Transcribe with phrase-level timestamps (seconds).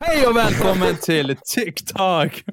[0.00, 2.44] Hej och välkommen till TikTok!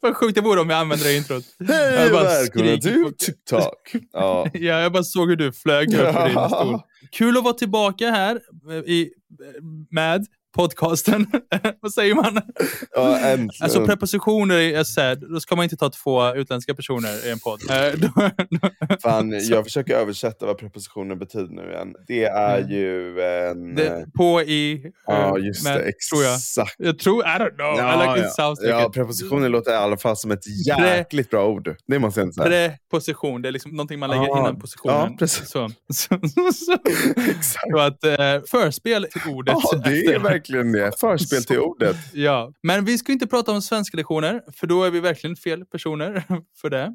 [0.00, 1.44] Vad sjukt det vore om jag använde det introt.
[1.68, 3.92] Hej och skriker till TikTok.
[4.12, 4.46] Ja.
[4.52, 6.80] Ja, jag bara såg hur du flög upp ur din stol.
[7.12, 8.40] Kul att vara tillbaka här
[8.70, 9.10] eh, i,
[9.90, 11.26] med podcasten.
[11.80, 12.40] Vad säger man?
[12.94, 13.50] ja, äntligen.
[13.60, 17.38] Alltså prepositioner, är så här, då ska man inte ta två utländska personer i en
[17.38, 17.60] podd.
[17.72, 21.94] Eh, Fan, jag försöker översätta vad prepositionen betyder nu igen.
[22.06, 23.50] Det är ju en...
[23.50, 23.74] Mm.
[23.74, 25.92] det, på, i, eh, ja, just med, det.
[26.10, 26.34] tror jag.
[26.34, 26.74] Exakt.
[26.78, 27.74] Jag tror, I don't know.
[27.74, 28.26] I like ja.
[28.26, 28.92] it sounds like ja, it.
[28.92, 31.76] prepositioner låter i alla fall som ett jäkligt bra ord.
[31.86, 32.70] Det måste jag inte säga.
[32.90, 34.96] Preposition, det är liksom någonting man lägger Ja, innan positionen.
[34.96, 35.50] ja, precis.
[35.50, 36.20] Så, så,
[36.54, 36.78] så,
[37.16, 37.70] Exakt.
[37.70, 39.56] så att eh, förspel till ordet.
[39.62, 40.41] Ja, det är efter.
[40.42, 41.00] Verkligen det.
[41.00, 41.96] Förspel till ordet.
[42.12, 45.64] Ja, men vi ska inte prata om svenska lektioner, för då är vi verkligen fel
[45.64, 46.24] personer
[46.60, 46.94] för det.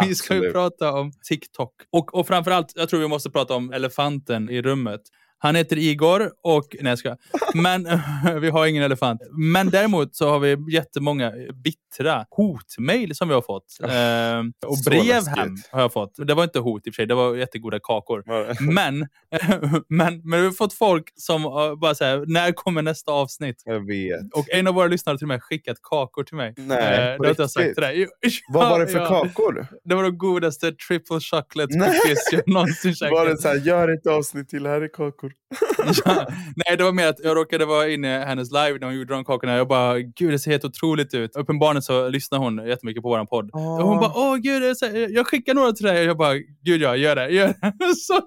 [0.00, 0.52] Vi ska ju Absolut.
[0.52, 1.72] prata om TikTok.
[1.92, 5.00] Och, och framförallt, jag tror vi måste prata om elefanten i rummet.
[5.38, 6.76] Han heter Igor och...
[6.80, 7.16] Nej, jag ska.
[7.54, 7.88] Men
[8.40, 9.20] vi har ingen elefant.
[9.38, 11.32] Men däremot så har vi jättemånga
[11.64, 13.64] bittra hotmail som vi har fått.
[13.82, 15.36] Eh, och Så brev läskigt.
[15.38, 16.14] hem har jag fått.
[16.26, 18.22] Det var inte hot i och för sig, det var jättegoda kakor.
[18.72, 18.98] Men,
[19.88, 21.42] men, men vi har fått folk som
[21.80, 23.62] bara säger när kommer nästa avsnitt?
[23.64, 24.32] Jag vet.
[24.34, 26.54] Och en av våra lyssnare har till och med skickat kakor till mig.
[26.56, 26.76] Nej,
[27.12, 27.74] Eh, på det har jag sagt riktigt?
[27.74, 28.06] till dig.
[28.48, 29.66] Vad var det för kakor?
[29.84, 33.12] Det var de godaste triple chocolate cookies jag någonsin käkat.
[33.12, 35.25] Var det så här, gör ett avsnitt till, här är kakor.
[36.04, 36.26] Ja.
[36.56, 39.14] Nej, det var mer att jag råkade vara inne i hennes live när hon gjorde
[39.14, 39.56] de kakorna.
[39.56, 41.36] Jag bara, gud det ser helt otroligt ut.
[41.36, 43.50] Uppenbarligen så lyssnar hon jättemycket på våran podd.
[43.52, 44.76] Och hon bara, åh gud,
[45.10, 45.98] jag skickar några till dig.
[45.98, 47.28] Och jag bara, gud ja, gör det.
[47.28, 47.94] Gör det.
[47.96, 48.20] Så,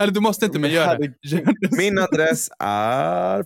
[0.00, 1.12] eller du måste inte, men gör det.
[1.22, 1.76] Gör det.
[1.76, 3.44] Min adress är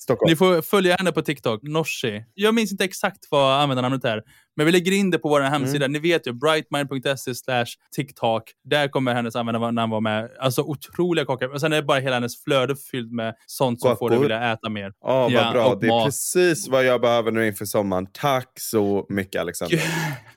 [0.00, 0.30] Stockholm.
[0.30, 2.22] Ni får följa henne på TikTok, Norsi.
[2.34, 4.22] Jag minns inte exakt vad användarnamnet är,
[4.56, 5.84] men vi lägger in det på vår hemsida.
[5.84, 5.92] Mm.
[5.92, 8.42] Ni vet ju, brightmind.se slash TikTok.
[8.64, 10.30] Där kommer hennes användarnamn vara med.
[10.40, 11.52] Alltså otroliga kakor.
[11.54, 14.22] Och sen är bara hela hennes flöde fyllt med sånt som får dig Kakor.
[14.28, 14.92] vilja äta mer.
[15.00, 15.74] Ja, vad bra.
[15.74, 16.04] Det är mat.
[16.04, 18.06] precis vad jag behöver nu inför sommaren.
[18.12, 19.80] Tack så mycket Alexander.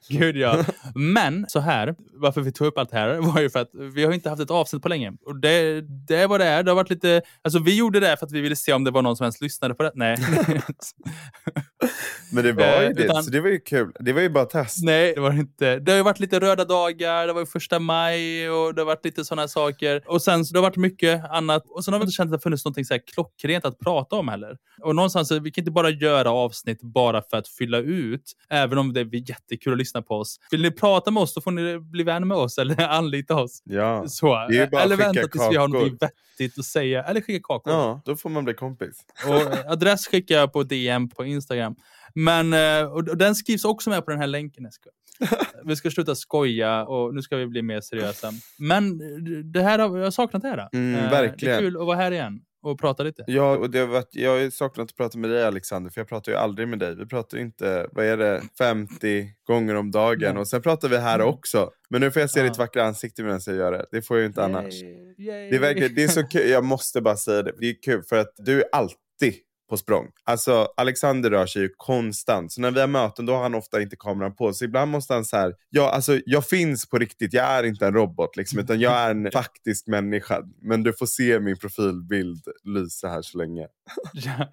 [0.09, 0.63] Gud ja.
[0.95, 4.05] Men så här, varför vi tog upp allt det här var ju för att vi
[4.05, 5.11] har inte haft ett avsnitt på länge.
[5.25, 6.63] Och det, det är vad det är.
[6.63, 8.91] Det har varit lite, alltså vi gjorde det för att vi ville se om det
[8.91, 9.91] var någon som ens lyssnade på det.
[9.95, 10.17] Nej.
[12.31, 13.91] Men det var ju Eh, det, utan- så det var ju kul.
[14.09, 14.83] Det var ju bara test.
[14.83, 15.79] Nej, det var det inte.
[15.79, 18.85] Det har ju varit lite röda dagar, det var ju första maj och det har
[18.85, 20.03] varit lite sådana saker.
[20.07, 21.63] Och sen så det har varit mycket annat.
[21.69, 23.79] Och sen har vi inte känt att det har funnits något så här klockrent att
[23.79, 24.57] prata om heller.
[24.81, 28.33] Och någonstans, så vi kan inte bara göra avsnitt bara för att fylla ut.
[28.49, 30.37] Även om det är jättekul att lyssna på oss.
[30.51, 33.61] Vill ni prata med oss så får ni bli vän med oss eller anlita oss.
[33.65, 34.07] Ja.
[34.07, 34.27] Så.
[34.49, 35.89] Det är ju bara Eller vänta tills vi har kakor.
[35.89, 36.01] något
[36.39, 37.03] vettigt att säga.
[37.03, 37.73] Eller skicka kakor.
[37.73, 38.95] ja, då får man bli kompis.
[39.27, 41.75] Och adress skickar jag på DM på Instagram.
[42.15, 44.65] Men, eh, och den skrivs också med på den här länken.
[45.65, 48.31] Vi ska sluta skoja och nu ska vi bli mer seriösa.
[48.59, 50.69] Men eh, det här har, jag har saknat det här.
[50.73, 51.55] Mm, Eh, Det verkligen.
[51.55, 53.23] är kul att vara här igen och prata lite.
[53.27, 56.07] Ja, och det har varit, jag har saknat att prata med dig Alexander, för jag
[56.07, 56.95] pratar ju aldrig med dig.
[56.95, 60.33] Vi pratar ju inte, vad är det, 50 gånger om dagen.
[60.33, 60.41] Nej.
[60.41, 61.27] Och sen pratar vi här Mm.
[61.27, 61.69] också.
[61.89, 62.45] Men nu får jag se Ja.
[62.45, 63.85] ditt vackra ansikte medan jag gör det.
[63.91, 64.73] Det får jag ju inte annars.
[64.73, 65.49] Yay, yay.
[65.49, 67.51] Det är, verkligen, det är så kul, jag måste bara säga det.
[67.59, 69.33] Det är kul för att du är alltid
[69.69, 70.07] på språng.
[70.23, 72.51] Alltså Alexander rör sig ju konstant.
[72.51, 74.53] Så när vi har möten då har han ofta inte kameran på.
[74.53, 77.85] Så ibland måste han så här, ja alltså jag finns på riktigt, jag är inte
[77.87, 80.41] en robot liksom, utan jag är en faktisk människa.
[80.61, 83.67] Men du får se min profilbild lysa här så länge.
[84.13, 84.47] Ja,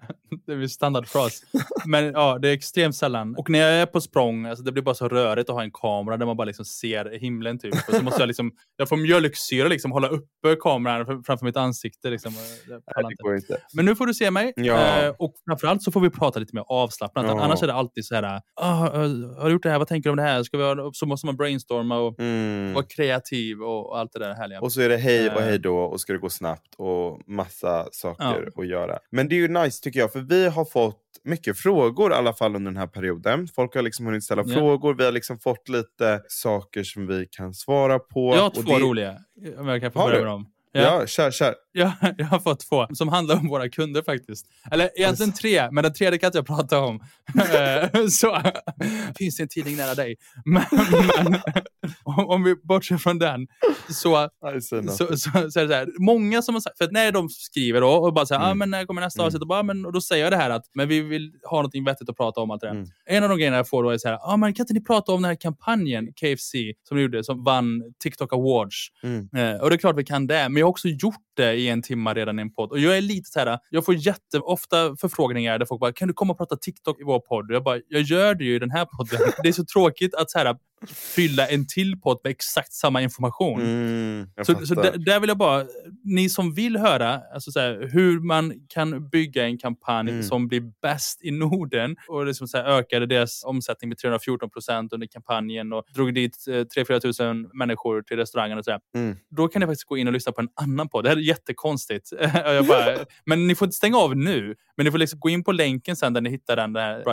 [0.45, 1.41] det är standardfras.
[1.85, 3.35] Men ja, det är extremt sällan.
[3.37, 5.71] Och när jag är på språng, alltså, det blir bara så rörigt att ha en
[5.71, 7.59] kamera där man bara liksom ser himlen.
[7.59, 7.73] Typ.
[7.73, 11.57] Och så måste jag liksom, jag får mjölksyra liksom, hålla uppe kameran fr- framför mitt
[11.57, 12.09] ansikte.
[12.09, 12.33] Liksom.
[12.67, 12.79] Nej,
[13.09, 13.57] det går inte.
[13.73, 14.53] Men nu får du se mig.
[14.55, 15.06] Ja.
[15.07, 17.25] Eh, och framförallt så får vi prata lite mer avslappnat.
[17.27, 17.41] Ja.
[17.41, 19.77] Annars är det alltid så här, ah, har du gjort det här?
[19.77, 20.43] Vad tänker du om det här?
[20.43, 22.73] Ska vi ha, så måste man brainstorma och Mm.
[22.73, 24.61] vara kreativ och, allt det där härliga.
[24.61, 25.45] Och så är det hej och Eh.
[25.47, 28.61] hej då och ska det gå snabbt och massa saker Ja.
[28.61, 28.99] att göra.
[29.11, 32.33] Men det är ju nice tycker jag för vi har fått mycket frågor i alla
[32.33, 33.47] fall under den här perioden.
[33.55, 34.53] Folk har liksom hunnit ställa Ja.
[34.55, 38.33] frågor, vi har liksom fått lite saker som vi kan svara på.
[38.35, 38.79] jag har två det...
[38.79, 39.15] roliga,
[39.57, 40.45] om jag kan få börja med dem.
[40.83, 41.55] Ja, kör, kör.
[41.71, 44.45] Ja, jag har fått två som handlar om våra kunder faktiskt.
[44.71, 46.99] Eller egentligen tre, men den tredje kan inte jag prata om.
[47.37, 48.41] Eh, så
[49.17, 50.15] finns det en tidning nära dig.
[50.45, 51.39] Men, men
[52.05, 53.47] om, vi bortser från den
[53.89, 55.87] så, så, så, så är det så här.
[55.99, 58.51] Många som har sagt, för att när de skriver då och bara säger, Mm.
[58.51, 59.27] ah, men när kommer nästa Mm.
[59.27, 59.41] avsnitt?
[59.41, 61.71] Och, bara, men, och då säger jag det här att, men vi vill ha något
[61.87, 62.51] vettigt att prata om.
[62.51, 62.69] Allt det.
[62.69, 62.85] Mm.
[63.05, 64.81] En av de grejerna jag får då är så här, ah, men kan inte ni
[64.83, 66.51] prata om den här kampanjen KFC
[66.87, 68.87] som de gjorde, som vann TikTok Awards?
[69.03, 69.27] Mm.
[69.37, 72.13] Eh, och det är klart vi kan det, men också gjort det i en timme
[72.13, 72.71] redan i en podd.
[72.71, 76.13] Och jag är lite så här, jag får jätteofta förfrågningar där folk bara, kan du
[76.13, 77.49] komma och prata TikTok i vår podd?
[77.49, 79.19] Och jag bara, jag gör det ju i den här podden.
[79.43, 80.55] Det är så tråkigt att så här,
[81.15, 83.61] fylla en till podd med exakt samma information.
[83.61, 85.65] Mm, Så, så där, där vill jag bara,
[86.03, 90.23] ni som vill höra alltså så här, hur man kan bygga en kampanj Mm.
[90.23, 94.93] som blir bäst i Norden och liksom så här, ökade deras omsättning med 314 procent
[94.93, 98.79] under kampanjen och drog dit eh, 3-4 tusen människor till restaurangen och så här.
[98.95, 99.15] Mm.
[99.29, 101.03] Då kan ni faktiskt gå in och lyssna på en annan podd.
[101.03, 102.11] Det här är jättekonstigt.
[102.33, 104.55] Jag bara, men ni får inte stänga av nu.
[104.77, 107.03] Men ni får liksom gå in på länken sen där ni hittar den, där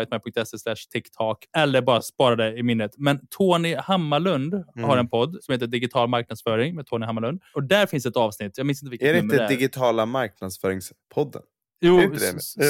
[0.59, 2.91] slash TikTok eller bara spara det i minnet.
[2.97, 4.89] Men Tony Hammarlund Mm.
[4.91, 7.41] har en podd som heter Digital marknadsföring med Tony Hammarlund.
[7.55, 9.49] Och där finns ett avsnitt, jag minns inte vilket Är det inte är.
[9.49, 11.43] digitala marknadsföringspodden?
[11.87, 12.41] Jo, är inte det?
[12.41, 12.61] så,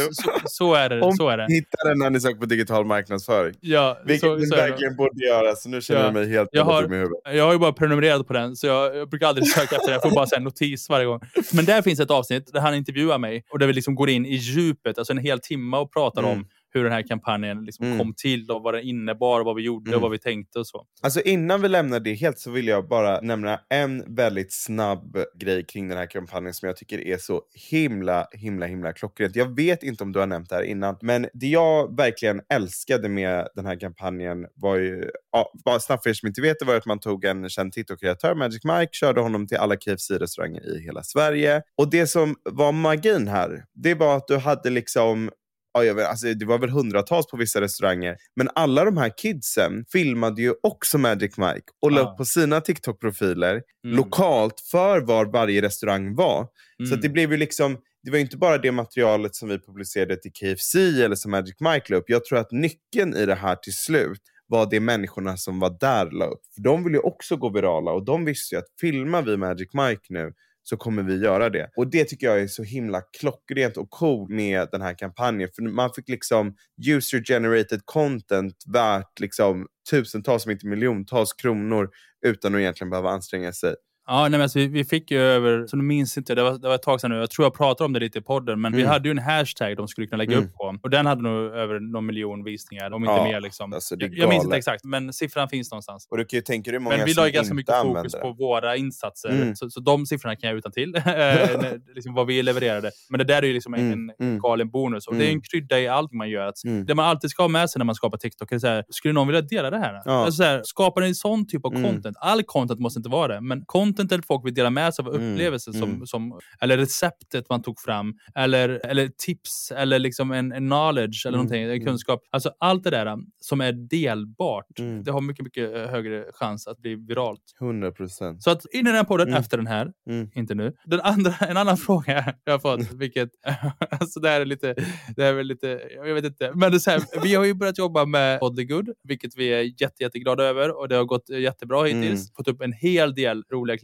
[0.45, 1.01] så, är det.
[1.01, 1.47] Om Så är det.
[1.49, 3.55] hittar den när ni söker på digital marknadsföring.
[3.61, 4.63] Ja, Vilket så, ni så det.
[4.63, 6.07] verkligen borde göra, så nu känner Ja.
[6.07, 7.19] jag mig helt Jag har- dum i huvudet.
[7.25, 9.93] Jag har ju bara prenumererat på den, så jag, jag brukar aldrig söka efter den.
[9.93, 11.21] Jag får bara här notis varje gång.
[11.53, 14.27] Men där finns ett avsnitt där han intervjuar mig och där vi liksom går in
[14.27, 16.33] i djupet, alltså en hel timme och pratar Mm.
[16.33, 17.99] om hur den här kampanjen liksom Mm.
[17.99, 19.97] kom till och vad den innebar, och vad vi gjorde Mm.
[19.97, 20.87] och vad vi tänkte och så.
[21.03, 25.65] Alltså innan vi lämnar det helt så vill jag bara nämna en väldigt snabb grej
[25.67, 29.37] kring den här kampanjen som jag tycker är så himla, himla, himla klockrent.
[29.37, 33.09] Jag vet inte om du har nämnt det här innan, men det jag verkligen älskade
[33.09, 36.65] med den här kampanjen var ju, ja, bara snabbt för er som inte vet det,
[36.65, 40.81] var att man tog en känd TikTok-kreatör, Magic Mike, körde honom till alla KFC-restauranger i
[40.85, 41.63] hela Sverige.
[41.79, 45.31] Och det som var magin här, det var att du hade liksom
[45.75, 48.17] Ja, jag vet, alltså, det var väl hundratals på vissa restauranger.
[48.37, 52.61] Men alla de här kidsen filmade ju också Magic Mike och la upp på sina
[52.61, 53.97] TikTok-profiler Mm.
[53.97, 56.49] lokalt för var varje restaurang var.
[56.79, 56.95] Så Mm.
[56.95, 60.33] att det blev ju liksom, det var inte bara det materialet som vi publicerade till
[60.33, 60.75] KFC
[61.05, 62.05] eller som Magic Mike la upp.
[62.11, 66.11] Jag tror att nyckeln i det här till slut var det människorna som var där
[66.11, 66.41] la upp.
[66.55, 69.69] För de vill ju också gå virala och de visste ju att filmar vi Magic
[69.73, 70.33] Mike nu
[70.65, 71.71] så kommer vi göra det.
[71.77, 75.49] Och det tycker jag är så himla klockrent och cool med den här kampanjen.
[75.55, 76.57] För man fick liksom
[76.89, 81.91] user generated content värt liksom tusentals, om inte miljontals kronor
[82.27, 83.75] utan att egentligen behöva anstränga sig.
[84.07, 86.53] Ja, nej, men alltså, vi, vi fick ju över, så nu minns inte, det var,
[86.59, 88.61] det var ett tag sedan nu, jag tror jag pratade om det lite i podden,
[88.61, 88.93] men vi Mm.
[88.93, 90.45] hade ju en hashtag de skulle kunna lägga Mm.
[90.45, 90.77] upp på.
[90.83, 93.41] Och den hade nog över någon miljon visningar, om inte Ja, mer.
[93.41, 93.73] Liksom.
[93.73, 96.07] alltså, jag, jag minns inte exakt, men siffran finns någonstans.
[96.11, 98.19] Och du kan ju tänka dig många Men vi la ganska mycket fokus det.
[98.21, 99.57] på våra insatser, Mm.
[99.57, 100.93] så, så de siffrorna kan jag utan till
[101.95, 102.91] liksom vad vi levererade.
[103.11, 104.39] Men det där är ju liksom en, Mm, en mm.
[104.41, 105.07] galen bonus.
[105.07, 105.35] Och det är Mm.
[105.37, 106.47] en krydda i allt man gör.
[106.47, 106.87] Att Mm.
[106.87, 109.15] Det man alltid ska ha med sig när man skapar TikTok är så här, skulle
[109.15, 110.03] någon vilja dela det här?
[110.05, 110.13] Ja.
[110.13, 111.93] Alltså så här skapar ni en sån typ av Mm.
[111.93, 112.17] content?
[112.21, 113.65] All content måste inte vara det, men
[113.97, 116.07] contentet folk vill dela med sig av Mm, upplevelser, som, mm.
[116.07, 121.39] som, eller receptet man tog fram, eller, eller tips, eller liksom en, en knowledge, eller
[121.39, 121.85] Mm, någonting, en mm.
[121.85, 122.23] kunskap.
[122.31, 124.67] Alltså allt det där um, som är delbart,
[125.05, 127.41] det har mycket, mycket eh, högre chans att bli viralt.
[127.61, 128.43] 100 procent.
[128.43, 129.93] Så att in i den här podden efter den här,
[130.35, 130.73] inte nu.
[130.85, 133.29] Den andra, en annan fråga jag har fått, vilket,
[133.91, 134.75] alltså det här är lite,
[135.17, 136.53] det här är lite, jag vet inte.
[136.55, 140.45] Men det här, vi har ju börjat jobba med Podlygood, vilket vi är jätte, jätteglada
[140.45, 142.33] över och det har gått jättebra hittills.
[142.37, 143.77] Fått upp en hel del roliga.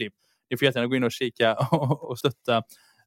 [0.51, 2.63] Ni får jättegärna gå in och kika och, och stötta.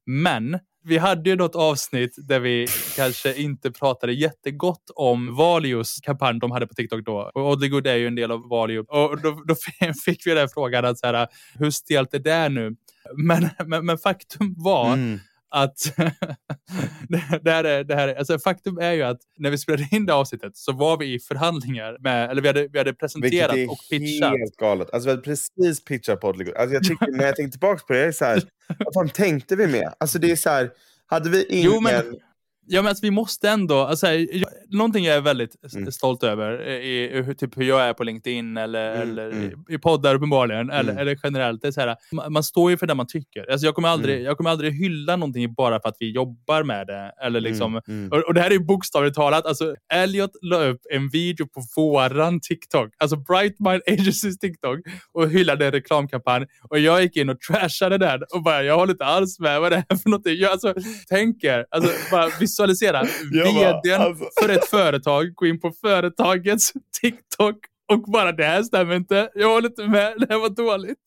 [0.06, 6.40] Men vi hade ju något avsnitt där vi kanske inte pratade jättegott om Valios kampanj
[6.40, 7.30] de hade på TikTok då.
[7.34, 8.78] Och Oddlygood är ju en del av Valio.
[8.78, 9.54] Och då, då
[10.04, 12.76] fick vi den frågan att så här, hur stelt är det nu?
[13.16, 15.18] Men, men, men faktum var Mm
[15.54, 15.92] att
[17.42, 20.06] det, här är, det här är, alltså faktum är ju att när vi spelade in
[20.06, 23.56] det avsnittet så var vi i förhandlingar med, eller vi hade, vi hade Vilket presenterat
[23.56, 24.30] är och pitchat.
[24.38, 24.88] helt galet.
[24.92, 26.56] Alltså vi hade precis pitchat Podlygood.
[26.56, 28.42] Alltså jag tycker, när jag tänker tillbaka på det, jag är så här,
[28.78, 29.94] vad fan tänkte vi med?
[30.00, 30.70] Alltså det är så här,
[31.06, 31.64] hade vi ingen...
[31.72, 32.16] Jo, men-
[32.66, 33.78] Ja, men alltså, vi måste ändå...
[33.78, 35.92] Alltså, jag, någonting jag är väldigt Mm.
[35.92, 39.64] stolt över, i, i typ hur jag är på LinkedIn eller, Mm, eller mm.
[39.68, 40.98] i, i poddar uppenbarligen, eller, Mm.
[41.02, 41.62] eller generellt.
[41.62, 43.50] Det är så här, man, man står ju för det man tycker.
[43.50, 44.26] Alltså, jag, kommer aldrig, Mm.
[44.26, 47.12] jag kommer aldrig hylla någonting bara för att vi jobbar med det.
[47.22, 47.74] Eller liksom,
[48.10, 49.46] och, och det här är ju bokstavligt talat.
[49.46, 54.78] Alltså, Elliot la upp en video på våran TikTok, alltså Bright Mind Agencys TikTok,
[55.12, 56.46] och hyllade en reklamkampanj.
[56.70, 59.72] Och jag gick in och trashade den och bara, jag håller inte alls med vad
[59.72, 60.36] det är för någonting.
[60.38, 60.74] Jag alltså,
[61.08, 63.00] tänker, alltså, bara visualisera.
[63.02, 64.24] Bara, VDn alltså.
[64.42, 67.56] för ett företag gå in på företagets TikTok
[67.92, 69.30] och bara det här stämmer inte.
[69.34, 70.14] Jag håller inte med.
[70.18, 70.98] Det här var dåligt.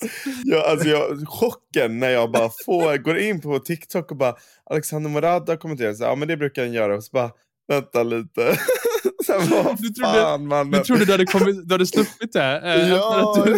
[0.43, 4.35] Ja, alltså jag, chocken när jag bara får, går in på TikTok och bara
[4.69, 7.31] Alexander Morad har kommenterat så här, ja men det brukar han göra och så bara
[7.67, 8.57] vänta lite.
[9.27, 10.71] här, vad Du trodde- fan mannen.
[10.71, 12.61] Du trodde du hade, kommit, du hade sluppit det?
[12.63, 13.43] eh, Ja.
[13.45, 13.57] du-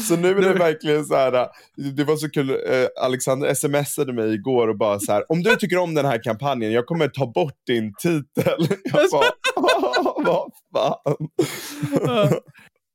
[0.08, 1.48] Så nu är det verkligen så här,
[1.96, 2.56] det var så kul, eh,
[3.04, 6.72] Alexander smsade mig igår och bara så här, om du tycker om den här kampanjen,
[6.72, 8.22] jag kommer ta bort din titel.
[8.84, 9.24] Jag bara,
[9.56, 12.32] "Ah, vad fan.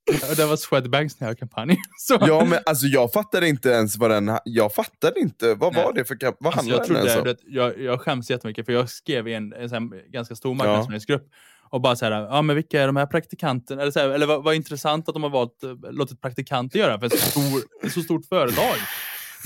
[0.07, 0.35] Ja.
[0.35, 1.77] Det var Swedbanks nya kampanj.
[1.97, 2.17] Så.
[2.21, 4.37] Ja, men alltså jag fattade inte ens vad den...
[4.43, 5.53] Jag fattade inte.
[5.53, 5.83] Vad Nej.
[5.83, 7.23] var det för Vad Alltså, handlade jag, den ens om?
[7.23, 11.23] det, jag, jag skäms jättemycket för jag skrev i en, en här ganska stor marknadsföringsgrupp
[11.69, 13.81] och bara såhär, ja men vilka är de här praktikanterna?
[13.81, 16.99] Eller, så här, eller vad, vad intressant att de har valt, eh, låtit praktikanter göra
[16.99, 18.75] för ett så, stor, så stort företag.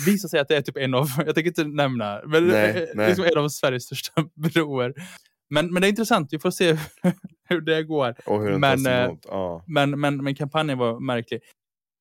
[0.06, 2.88] Visar sig att det är typ en av, jag tänker inte nämna, men Nej, eh,
[2.96, 3.08] nej.
[3.08, 4.94] liksom en av Sveriges största broar.
[5.52, 6.78] Men, men det är intressant, vi får se
[7.50, 8.16] hur det går.
[8.40, 9.12] Hur men, eh.
[9.24, 9.64] Ja.
[9.68, 11.42] Men, men, men kampanjen var märklig.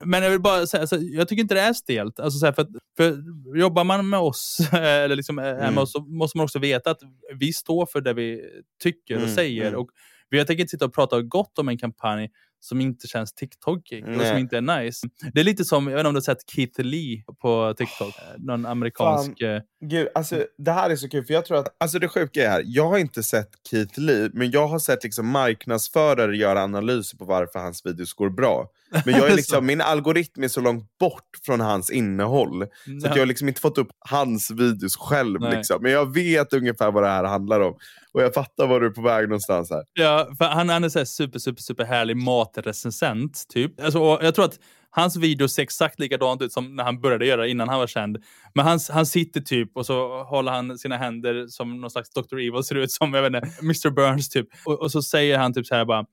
[0.05, 2.21] Men jag vill bara säga, alltså, jag tycker inte det är stelt.
[2.21, 2.67] Alltså, så här, för,
[2.97, 3.17] för
[3.59, 5.75] jobbar man med oss, eller liksom är Mm.
[5.75, 7.01] med oss, så måste man också veta att
[7.35, 8.43] vi står för det vi
[8.83, 9.67] tycker och Mm, säger.
[9.69, 9.81] mm.
[9.81, 9.91] Och
[10.29, 12.31] jag tänker inte sitta och prata gott om en kampanj
[12.61, 15.09] som inte känns TikTokig och som inte är nice.
[15.33, 18.15] Det är lite som, jag vet inte om du har sett Keith Lee på TikTok?
[18.39, 19.41] Någon amerikansk...
[19.41, 22.45] eh, Gud, alltså, det här är så kul, för jag tror att, alltså det sjuka
[22.45, 26.63] är här, jag har inte sett Keith Lee, men jag har sett liksom marknadsförare göra
[26.63, 28.71] analyser på varför hans videos går bra.
[29.05, 29.37] Men jag är Så.
[29.37, 32.67] liksom, min algoritm är så långt bort från hans innehåll,
[33.03, 35.41] så att jag har liksom inte fått upp hans videos själv.
[35.41, 35.57] Nej.
[35.57, 35.83] Liksom.
[35.83, 37.75] Men jag vet ungefär vad det här handlar om.
[38.13, 39.83] Och jag fattar var du är på väg någonstans här.
[39.93, 43.81] Ja, han, han är så super, super, super härlig matrecensent, typ.
[43.81, 44.59] Alltså, jag tror att
[44.91, 48.19] hans videos ser exakt likadant ut som när han började göra innan han var känd.
[48.55, 52.39] Men han, han sitter typ och så håller han sina händer som någon slags Dr.
[52.39, 53.91] Evil ser ut som, jag vet inte, Mr.
[53.91, 54.47] Burns typ.
[54.65, 56.05] Och, och så säger han typ så här bara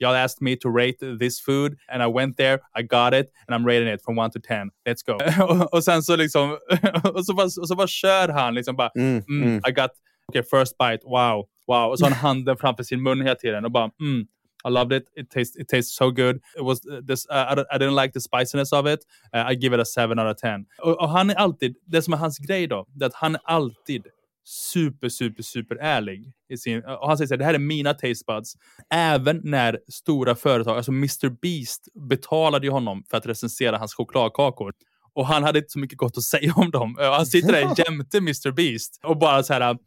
[0.00, 3.54] Y'all asked me to rate this food and I went there, I got it and
[3.54, 4.70] I'm rating it from 1 to 10.
[4.86, 5.18] Let's go.
[5.44, 6.58] och, och sen så liksom,
[7.14, 9.62] och så bara, och så bara kör han liksom bara Mm, mm, mm.
[9.68, 9.90] I got,
[10.28, 11.90] okay, first bite, wow, wow.
[11.90, 14.26] Och så har han handen framför sin mun hela tiden och bara, mm,
[14.64, 15.04] I loved it.
[15.16, 16.36] It tastes, it tastes so good.
[16.56, 19.00] It was uh, this, uh, I, I didn't like the spiciness of it.
[19.32, 20.66] Uh, I give it a 7 out of 10.
[20.82, 23.34] Och, och han är alltid, det som är hans grej då, det är att han
[23.34, 24.06] är alltid
[24.48, 26.32] super, super, super ärlig.
[26.48, 28.54] I sin, och han säger så här, det här är mina taste buds.
[28.90, 31.28] Även när stora företag, alltså Mr.
[31.28, 34.72] Beast betalade ju honom för att recensera hans chokladkakor.
[35.12, 36.96] Och han hade inte så mycket gott att säga om dem.
[36.98, 38.50] Och Han sitter där jämte Mr.
[38.50, 39.78] Beast och bara så här...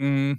[0.00, 0.38] Mm,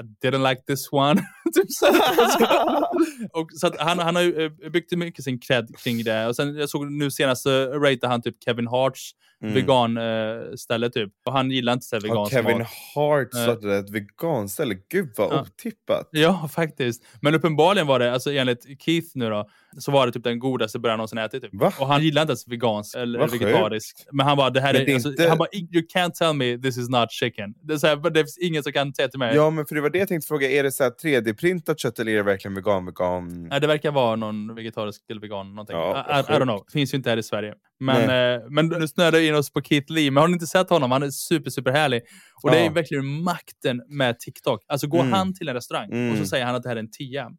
[0.00, 1.22] I didn't like this one.
[1.54, 1.86] typ så.
[3.40, 6.26] och så att han, han har ju eh, byggt mycket sin cred kring det.
[6.26, 9.10] Och sen jag såg nu senast så ratade han typ Kevin Harts
[9.42, 9.54] Mm.
[9.54, 11.12] vegan eh, ställe typ.
[11.26, 12.68] Och han gillar inte så vegansk Kevin mat.
[12.94, 13.42] Hart Nej.
[13.42, 14.74] startade ett veganställe.
[14.90, 15.40] Gud vad Ja.
[15.40, 16.08] otippat.
[16.12, 17.02] Ja, faktiskt.
[17.20, 20.78] Men uppenbarligen var det, alltså enligt Keith nu då, så var det typ den godaste
[20.78, 21.42] burgaren någonsin ätit.
[21.42, 21.50] Typ.
[21.54, 21.72] Va?
[21.78, 23.42] Och han gillar inte ens vegansk eller sjukt.
[23.42, 23.96] vegetarisk.
[24.12, 26.32] Men han bara, det här är, det är alltså, inte- han bara, you can't tell
[26.32, 27.54] me this is not chicken.
[27.62, 29.36] Det, är så här, det finns ingen som kan säga till mig.
[29.36, 30.50] Ja, men för det var det jag tänkte fråga.
[30.50, 30.90] Är det så här
[31.34, 33.48] 3D-printat kött eller är det verkligen vegan, vegan?
[33.48, 35.54] Nej, det verkar vara någon vegetarisk eller vegan.
[35.54, 35.76] Någonting.
[35.76, 36.64] Ja, I, I, don't know.
[36.72, 37.54] Finns ju inte här i Sverige.
[37.80, 38.00] Men,
[38.40, 40.10] eh, men nu snöade vi in oss på Keith Lee.
[40.10, 40.90] Men har ni inte sett honom?
[40.92, 42.02] Han är super, super härlig.
[42.42, 42.70] Och det är Ja.
[42.72, 44.64] verkligen makten med TikTok.
[44.68, 45.12] Alltså går Mm.
[45.12, 46.26] han till en restaurang och så Mm.
[46.26, 47.26] säger han att det här är en tia.
[47.26, 47.32] Och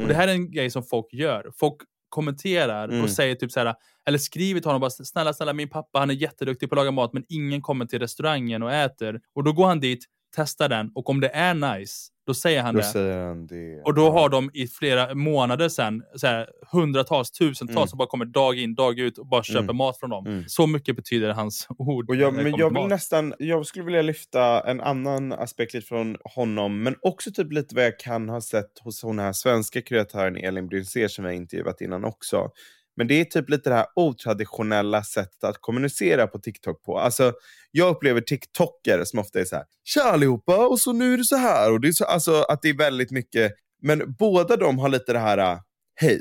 [0.00, 0.08] Mm.
[0.08, 1.50] det här är en grej som folk gör.
[1.58, 1.74] Folk
[2.08, 3.02] kommenterar Mm.
[3.02, 3.74] och säger typ så här,
[4.08, 6.90] eller skriver till honom bara snälla, snälla min pappa han är jätteduktig på att laga
[6.90, 9.20] mat men ingen kommer till restaurangen och äter.
[9.34, 10.04] Och då går han dit,
[10.36, 12.86] testar den och om det är nice, då säger han Då det.
[12.86, 13.82] säger han det.
[13.84, 17.88] Och då har de i flera månader sen så här, hundratals, tusentals Mm.
[17.88, 19.76] som bara kommer dag in, dag ut och bara köper Mm.
[19.76, 20.26] mat från dem.
[20.26, 20.44] Mm.
[20.46, 22.10] Så mycket betyder hans ord.
[22.10, 22.88] Och jag, det men jag vill mat.
[22.88, 27.74] nästan, jag skulle vilja lyfta en annan aspekt lite från honom, men också typ lite
[27.74, 31.80] vad jag kan ha sett hos hon här svenska kreatören Elin Brynzer som jag intervjuat
[31.80, 32.50] innan också.
[32.96, 36.98] Men det är typ lite det här otraditionella sättet att kommunicera på TikTok på.
[36.98, 37.32] Alltså,
[37.70, 41.24] jag upplever TikTokare som ofta är så här, tja allihopa, och så nu är det
[41.24, 41.72] så här.
[41.72, 45.12] Och det är så, alltså att det är väldigt mycket, men båda de har lite
[45.12, 45.58] det här, äh,
[45.94, 46.20] hej,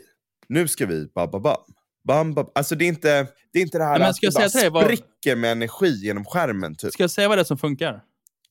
[0.50, 1.58] nu ska vi ba, ba, bam.
[2.08, 2.36] Bam.
[2.56, 5.52] Alltså det är inte det, är inte det här men att det bara spricker med
[5.52, 6.76] energi genom skärmen.
[6.76, 6.94] Typ.
[6.94, 8.02] Ska jag säga vad det är som funkar?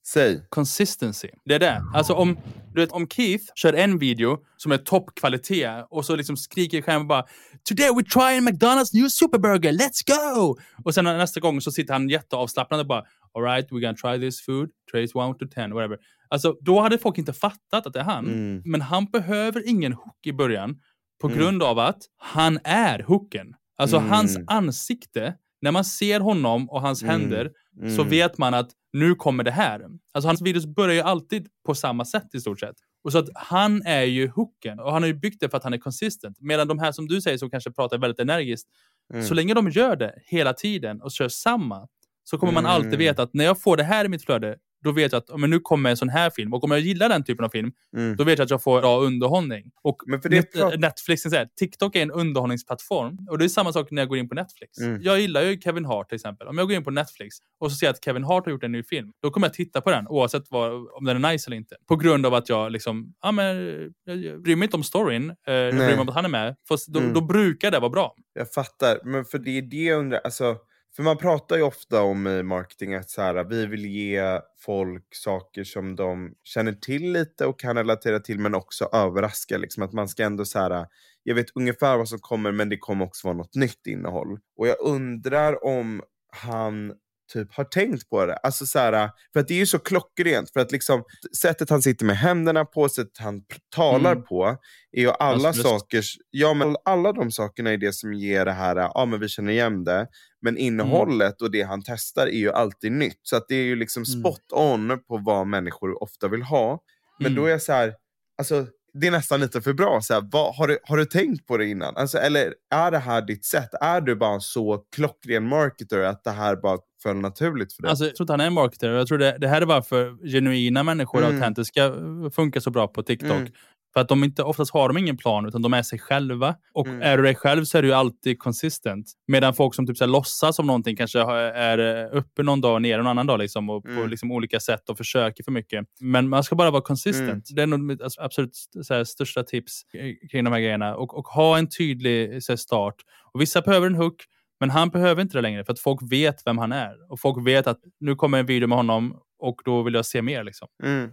[0.07, 0.47] Säg.
[0.49, 1.29] Consistency.
[1.45, 1.83] Det är det.
[1.95, 2.39] Alltså om,
[2.75, 6.83] du vet, om Keith kör en video som är toppkvalitet och så liksom skriker i
[6.83, 7.25] skärmen bara
[7.69, 12.09] “Today we're trying McDonald's new superburger, let's go!” Och sen nästa gång så sitter han
[12.09, 13.05] jätteavslappnad och bara
[13.35, 15.99] “Alright, we're gonna try this food, trace 1 to 10, whatever”.
[16.29, 18.27] Alltså då hade folk inte fattat att det är han.
[18.27, 18.63] Mm.
[18.65, 20.77] Men han behöver ingen hook i början
[21.21, 21.39] på Mm.
[21.39, 23.47] grund av att han är hooken.
[23.79, 24.11] Alltså Mm.
[24.11, 27.21] hans ansikte, när man ser honom och hans Mm.
[27.21, 27.97] händer Mm.
[27.97, 29.81] så vet man att nu kommer det här.
[30.13, 32.77] Alltså hans videos börjar ju alltid på samma sätt i stort sett.
[33.05, 35.65] Och så att han är ju hooken och han har ju byggt det för att
[35.65, 36.37] han är consistent.
[36.41, 38.69] Medan de här som du säger som kanske pratar väldigt energiskt,
[39.15, 39.25] Mm.
[39.27, 41.89] så länge de gör det hela tiden och kör samma
[42.25, 42.75] så kommer man Mm.
[42.77, 45.41] alltid veta att när jag får det här i mitt flöde, då vet jag att
[45.41, 46.53] men nu kommer en sån här film.
[46.55, 48.17] Och om jag gillar den typen av film, Mm.
[48.17, 49.71] då vet jag att jag får bra underhållning.
[49.83, 53.19] Och Men för det Net- Netflix, så här, TikTok är en underhållningsplattform.
[53.31, 54.79] Och det är samma sak när jag går in på Netflix.
[54.79, 55.03] Mm.
[55.03, 56.47] Jag gillar ju Kevin Hart till exempel.
[56.49, 58.65] Om jag går in på Netflix och så ser jag att Kevin Hart har gjort
[58.65, 61.49] en ny film, då kommer jag titta på den oavsett vad, om den är nice
[61.49, 61.77] eller inte.
[61.89, 63.57] På grund av att jag liksom, ja men,
[64.05, 66.57] jag, bryr mig inte om storyn, eh, jag bryr mig om att han är med.
[66.69, 67.13] Fast då, Mm.
[67.13, 68.15] då brukar det vara bra.
[68.35, 70.21] Jag fattar, men för det är det jag undrar.
[70.25, 70.57] Alltså,
[70.97, 75.15] för man pratar ju ofta om i marketing att så här, vi vill ge folk
[75.15, 79.59] saker som de känner till lite och kan relatera till men också överraska.
[79.59, 80.87] Liksom, att man ska ändå så här,
[81.23, 84.39] jag vet ungefär vad som kommer men det kommer också vara något nytt innehåll.
[84.57, 86.95] Och jag undrar om han
[87.33, 88.37] typ har tänkt på det.
[88.37, 90.53] Alltså så här, för att det är ju så klockrent.
[90.53, 91.05] För att liksom,
[91.43, 93.43] sättet han sitter med händerna på, sättet han
[93.75, 94.25] talar Mm.
[94.25, 94.57] på,
[94.93, 95.63] är ju alla röst.
[95.63, 99.29] saker, ja men alla de sakerna är det som ger det här, ja men vi
[99.29, 100.07] känner igen det.
[100.43, 103.21] Men innehållet och det han testar är ju alltid nytt.
[103.23, 104.21] Så att det är ju liksom Mm.
[104.21, 106.79] spot on på vad människor ofta vill ha.
[107.19, 107.37] Men Mm.
[107.43, 107.95] då är jag så här,
[108.39, 108.67] alltså
[109.01, 110.01] det är nästan lite för bra.
[110.03, 111.97] Så här, vad, har, du, har du tänkt på det innan?
[111.97, 113.71] Alltså, eller är det här ditt sätt?
[113.81, 117.91] Är du bara en så klockren marketer att det här bara föll naturligt för dig?
[117.91, 118.91] Alltså, jag tror inte han är en marketer.
[118.91, 121.35] Jag tror det, det här är varför genuina människor, Mm.
[121.35, 123.31] autentiska, eh, funkar så bra på TikTok.
[123.31, 123.53] Mm.
[123.95, 126.55] För att de inte, oftast har de ingen plan, utan de är sig själva.
[126.75, 127.03] Och Mm.
[127.03, 129.13] är du dig själv så är du alltid consistent.
[129.27, 132.75] Medan folk som typ så här, låtsas som någonting kanske är eh, uppe någon dag
[132.75, 133.39] och nere en annan dag.
[133.39, 134.09] Liksom, och på Mm.
[134.11, 135.87] liksom, olika sätt och försöker för mycket.
[136.01, 137.29] Men man ska bara vara consistent.
[137.31, 137.43] Mm.
[137.57, 138.53] Det är nog mitt absolut
[138.91, 140.97] här, största tips eh, kring de här grejerna.
[140.97, 142.95] Och, och ha en tydlig så här, start.
[143.33, 144.25] Och vissa behöver en hook.
[144.61, 147.13] Men han behöver inte det längre för att folk vet vem han är.
[147.13, 150.23] Och folk vet att nu kommer en video med honom och då vill jag se
[150.23, 150.45] mer.
[150.45, 150.69] Liksom.
[150.83, 151.11] Mm.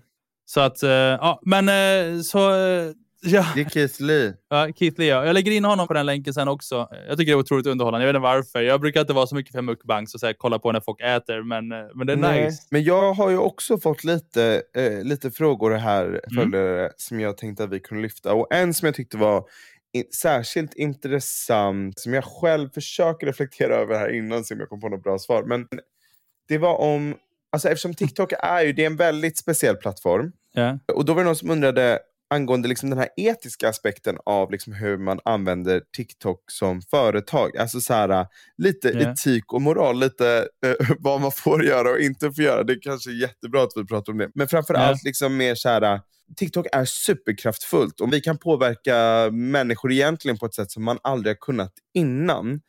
[0.49, 2.51] Så att, eh, ja, men eh, så...
[2.53, 2.91] eh,
[3.21, 3.45] ja.
[3.55, 4.33] Det är Keith Lee.
[4.49, 5.25] Ja, Keith Lee, ja.
[5.25, 6.87] Jag lägger in honom på den länken sen också.
[7.07, 8.05] Jag tycker det är otroligt underhållande.
[8.07, 8.61] Jag vet inte varför.
[8.61, 11.01] Jag brukar inte vara så mycket för mukbangs och så här, kolla på när folk
[11.01, 12.45] äter, men, men det är Nej.
[12.45, 12.67] nice.
[12.71, 16.21] Men jag har ju också fått lite, eh, lite frågor här, Mm.
[16.51, 18.33] följare, som jag tänkte att vi kunde lyfta.
[18.33, 19.43] Och en som jag tyckte var
[19.93, 24.81] i, särskilt intressant, som jag själv försöker reflektera över här innan, så om jag kom
[24.81, 25.43] på något bra svar.
[25.43, 25.67] Men
[26.47, 27.15] det var om,
[27.51, 30.31] alltså eftersom TikTok är ju, det är en väldigt speciell plattform.
[30.53, 30.79] Ja.
[30.93, 31.99] Och då var det någon som undrade
[32.33, 37.57] angående liksom den här etiska aspekten av liksom hur man använder TikTok som företag.
[37.57, 38.27] Alltså så här,
[38.57, 39.11] lite Ja.
[39.11, 42.63] etik och moral, lite eh, vad man får göra och inte får göra.
[42.63, 44.29] Det är kanske är jättebra att vi pratar om det.
[44.35, 46.01] Men framförallt liksom mer så här,
[46.37, 51.35] TikTok är superkraftfullt och vi kan påverka människor egentligen på ett sätt som man aldrig
[51.35, 52.61] har kunnat innan.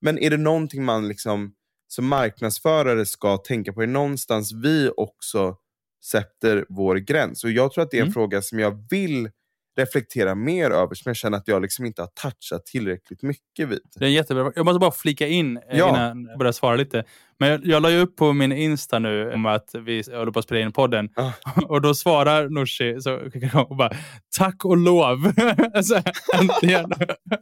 [0.00, 1.52] Men är det någonting man liksom
[1.88, 5.56] som marknadsförare ska tänka på, är någonstans vi också
[6.04, 7.44] sätter vår gräns.
[7.44, 8.12] Och Jag tror att det är en Mm.
[8.12, 9.30] fråga som jag vill
[9.78, 13.80] reflektera mer över, som jag känner att jag liksom inte har touchat tillräckligt mycket vid.
[13.94, 14.52] Det är jättebra.
[14.54, 15.88] Jag måste bara flika in eh, Ja.
[15.88, 17.04] innan jag börjar svara lite.
[17.38, 20.38] Men jag, jag la ju upp på min Insta nu om att vi håller på
[20.38, 21.08] att spela in podden.
[21.16, 21.32] Ah.
[21.68, 23.20] Och då svarar Nooshi så
[23.68, 23.90] hon bara
[24.36, 25.32] tack och lov.
[25.74, 26.02] alltså,
[26.40, 26.92] äntligen.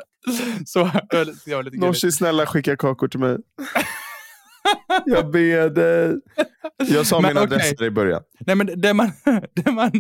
[0.67, 0.91] så
[1.47, 1.77] jag lite-.
[1.77, 3.39] Nooshi, snälla skicka kakor till mig.
[5.07, 6.17] jag ber dig.
[6.97, 7.55] Jag sa Men min okej.
[7.57, 8.23] adress i början.
[8.47, 9.11] Nej, men det man,
[9.55, 9.91] det man,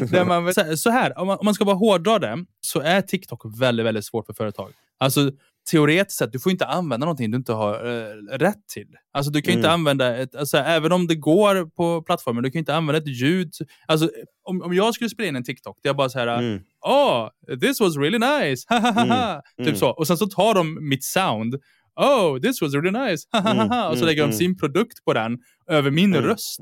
[0.10, 3.40] det man, så här- om man, om man ska bara hårdra det, så är TikTok
[3.60, 4.72] väldigt, väldigt svårt för företag.
[4.98, 5.30] Alltså,
[5.70, 8.86] teoretiskt sett, du får inte använda någonting du inte har eh, rätt till.
[9.12, 9.80] Alltså, du kan ju inte Mm.
[9.80, 13.50] använda, ett, alltså, även om det går på plattformen, du kan inte använda ett ljud.
[13.86, 14.10] Alltså,
[14.48, 16.60] om, om jag skulle spela in en TikTok, det är bara så här, Mm.
[16.86, 17.28] oh,
[17.60, 19.76] this was really nice, Mm, typ mm.
[19.76, 19.90] så.
[19.90, 21.54] Och sen så tar de mitt sound,
[21.96, 24.32] oh, this was really nice, Mm, och så mm, lägger de mm.
[24.38, 25.38] sin produkt på den
[25.70, 26.60] över min Mm, röst.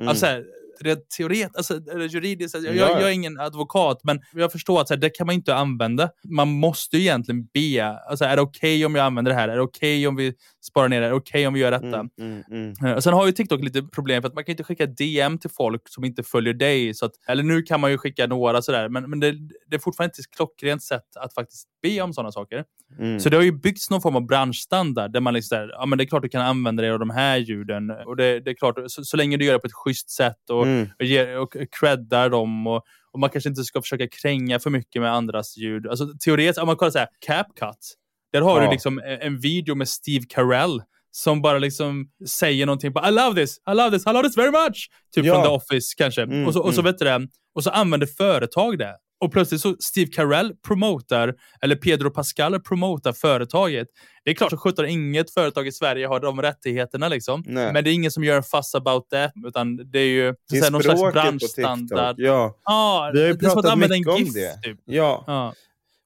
[0.00, 0.44] Alltså, så här,
[0.80, 3.00] rent teoret, alltså, juridiskt, alltså, jag, Ja.
[3.00, 6.10] jag är ingen advokat, men jag förstår att så här, det kan man inte använda.
[6.28, 9.48] Man måste ju egentligen be, alltså, är det okej om jag använder det här?
[9.48, 11.06] Är det okej om vi sparar ner det?
[11.06, 11.86] Är det okej om vi gör detta?
[11.98, 12.42] Mm, mm,
[12.80, 12.92] mm.
[12.94, 15.50] Eh, Sen har ju TikTok lite problem för att man kan inte skicka DM till
[15.50, 16.94] folk som inte följer dig.
[16.94, 19.32] Så att, eller nu kan man ju skicka några sådär, men, men det,
[19.66, 22.64] det är fortfarande inte ett klockrent sätt att faktiskt be om sådana saker.
[22.98, 23.20] Mm.
[23.20, 25.98] Så det har ju byggts någon form av branschstandard där man liksom såhär, ja men
[25.98, 27.90] det är klart du kan använda dig av de här ljuden.
[27.90, 30.50] Och det, det är klart, så, så länge du gör det på ett schysst sätt
[30.50, 30.88] och, Mm.
[30.98, 35.02] och, ger, och creddar dem och, och man kanske inte ska försöka kränga för mycket
[35.02, 35.86] med andras ljud.
[35.86, 37.94] Alltså teoretiskt, om man kollar såhär, CapCut.
[38.32, 38.66] Där har Ja.
[38.66, 43.10] du liksom en, en video med Steve Carell som bara liksom säger någonting på I
[43.10, 44.88] love this, I love this, I love this very much.
[45.14, 45.34] Typ Ja.
[45.34, 46.22] från The Office kanske.
[46.22, 46.92] Mm, och, så, och, så mm.
[46.92, 48.96] vet du det, och så använder företag det.
[49.20, 53.88] Och plötsligt så Steve Carell promotar, eller Pedro Pascal promotar företaget.
[54.24, 57.42] Det är klart så sjutton inget företag i Sverige har de rättigheterna liksom.
[57.46, 57.72] Nej.
[57.72, 59.32] Men det är ingen som gör en fuss about that.
[59.46, 62.14] Utan det är ju Det är så någon slags branschstandard.
[62.18, 62.56] Ja.
[62.64, 64.34] Ja, Vi har ju pratat mycket om GIF.
[64.34, 64.60] det.
[64.62, 64.78] Typ.
[64.84, 65.24] Ja.
[65.26, 65.52] Ja.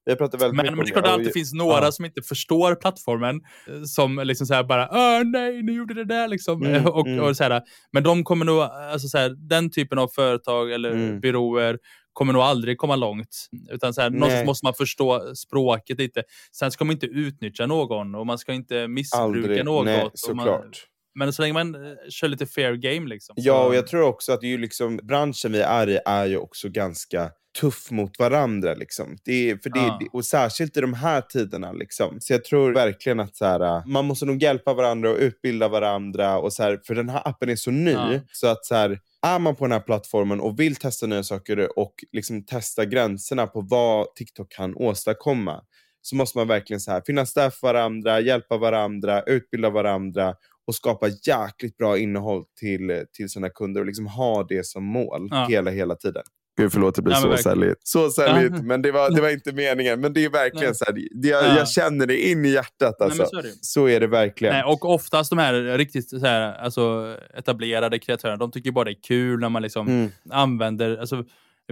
[0.05, 1.85] Vi har pratat väldigt Men, mycket men det är klart att det alltid finns några
[1.85, 1.91] ja.
[1.91, 3.35] som inte förstår plattformen.
[3.67, 6.63] eh, Som liksom så bara Åh, nej, ni gjorde det där liksom.
[6.65, 7.19] Mm, och, mm.
[7.23, 10.91] och så här, men de kommer nog, alltså så här, den typen av företag eller
[10.91, 11.19] Mm.
[11.19, 11.77] byråer
[12.13, 13.47] kommer nog aldrig komma långt.
[13.69, 16.23] Utan så här, någonstans måste man förstå språket lite.
[16.55, 19.65] Sen ska man inte utnyttja någon och man ska inte missbruka Aldrig.
[19.65, 19.85] något.
[19.85, 20.85] Nej, såklart.
[21.15, 23.35] men så länge man eh, kör lite fair game liksom.
[23.37, 26.25] Ja, och jag tror också att det är ju liksom, branschen vi är i är
[26.25, 28.73] ju också ganska tuff mot varandra.
[28.73, 29.17] Liksom.
[29.25, 31.71] Det är, för det, det- och särskilt i de här tiderna.
[31.71, 32.17] Liksom.
[32.19, 35.67] Så jag tror verkligen att så här, äh, man måste nog hjälpa varandra och utbilda
[35.67, 36.37] varandra.
[36.37, 37.91] Och så här, för den här appen är så ny.
[37.91, 38.19] Ja.
[38.31, 41.79] Så att så här, är man på den här plattformen och vill testa nya saker
[41.79, 45.61] och liksom testa gränserna på vad TikTok kan åstadkomma
[46.01, 50.35] så måste man verkligen så här, finnas där för varandra, hjälpa varandra, utbilda varandra
[50.67, 55.27] och skapa jäkligt bra innehåll till, till sina kunder och liksom ha det som mål
[55.31, 55.45] Ja.
[55.49, 56.23] hela, hela tiden.
[56.61, 57.79] Gud, förlåt, det blir Ja, så säljigt.
[57.83, 58.63] Så säljigt, Ja.
[58.63, 59.99] men det var, det var inte meningen.
[60.01, 60.75] Men det är verkligen Nej.
[60.75, 61.57] så här, det, jag, Ja.
[61.57, 62.95] jag känner det in i hjärtat.
[62.99, 63.21] Nej, Alltså.
[63.33, 64.53] men så är så är det verkligen.
[64.53, 68.91] Nej, och oftast de här riktigt så här, alltså, etablerade kreatörerna, de tycker bara det
[68.91, 70.09] är kul när man liksom Mm.
[70.29, 70.97] använder...
[70.97, 71.23] Alltså,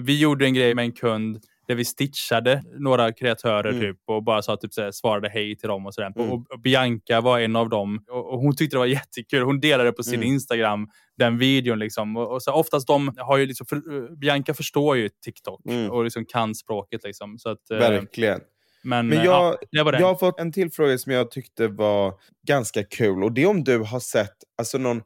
[0.02, 3.82] vi gjorde en grej med en kund där vi stitchade några kreatörer Mm.
[3.82, 5.86] typ, och bara sa, typ, så här, svarade hej till dem.
[5.86, 6.14] och, så där.
[6.16, 6.32] Mm.
[6.32, 8.04] och, och Bianca var en av dem.
[8.10, 9.44] Och, och Hon tyckte det var jättekul.
[9.44, 10.28] Hon delade på sin Mm.
[10.28, 11.80] Instagram den videon.
[11.80, 12.18] Liksom.
[12.18, 15.92] Och, och så oftast de har ju liksom, för, Bianca förstår ju TikTok Mm.
[15.92, 17.04] och liksom kan språket.
[17.04, 17.38] Liksom.
[17.38, 18.40] Så att, eh, Verkligen.
[18.84, 22.14] men Men eh, jag, ja, jag har fått en till fråga som jag tyckte var
[22.48, 23.24] ganska kul.
[23.24, 25.02] Och det är om du har sett alltså någon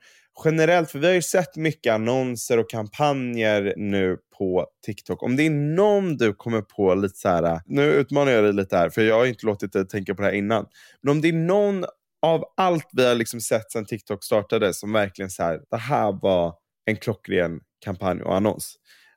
[0.46, 5.24] generellt, för vi har ju sett mycket annonser och kampanjer nu på TikTok.
[5.24, 8.78] Om det är någon du kommer på lite så här, nu utmanar jag dig lite
[8.78, 10.65] här, för jag har inte låtit dig tänka på det här innan.
[11.02, 11.86] Men om det är någon
[12.22, 16.19] av allt vi har liksom sett sedan TikTok startade som verkligen så här, det här
[16.22, 16.54] var
[16.86, 18.76] en klockren kampanj och annons.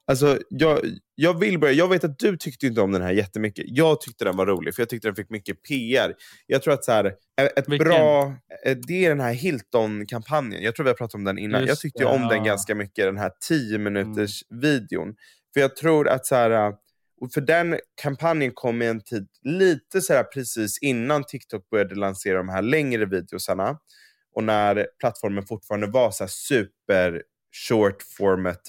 [0.08, 0.80] Alltså, jag,
[1.14, 1.72] jag vill börja.
[1.72, 3.64] Jag vet att du tyckte inte om den här jättemycket.
[3.68, 6.14] Jag tyckte den var rolig, för jag tyckte den fick mycket PR.
[6.46, 7.04] Jag tror att så här,
[7.56, 7.88] ett Vilken?
[7.88, 8.34] bra...
[8.64, 10.62] eh, Det är den här Hilton-kampanjen.
[10.62, 11.60] Jag tror vi har pratat om den innan.
[11.60, 15.14] Just jag tyckte det, om den ganska mycket, den här 10 minuters videon.
[15.54, 16.72] För jag tror att så här...
[17.34, 22.36] För den kampanjen kom i en tid lite så här precis innan TikTok började lansera
[22.36, 23.78] de här längre videosarna.
[24.36, 27.22] Och när plattformen fortfarande var så super
[27.68, 28.60] short format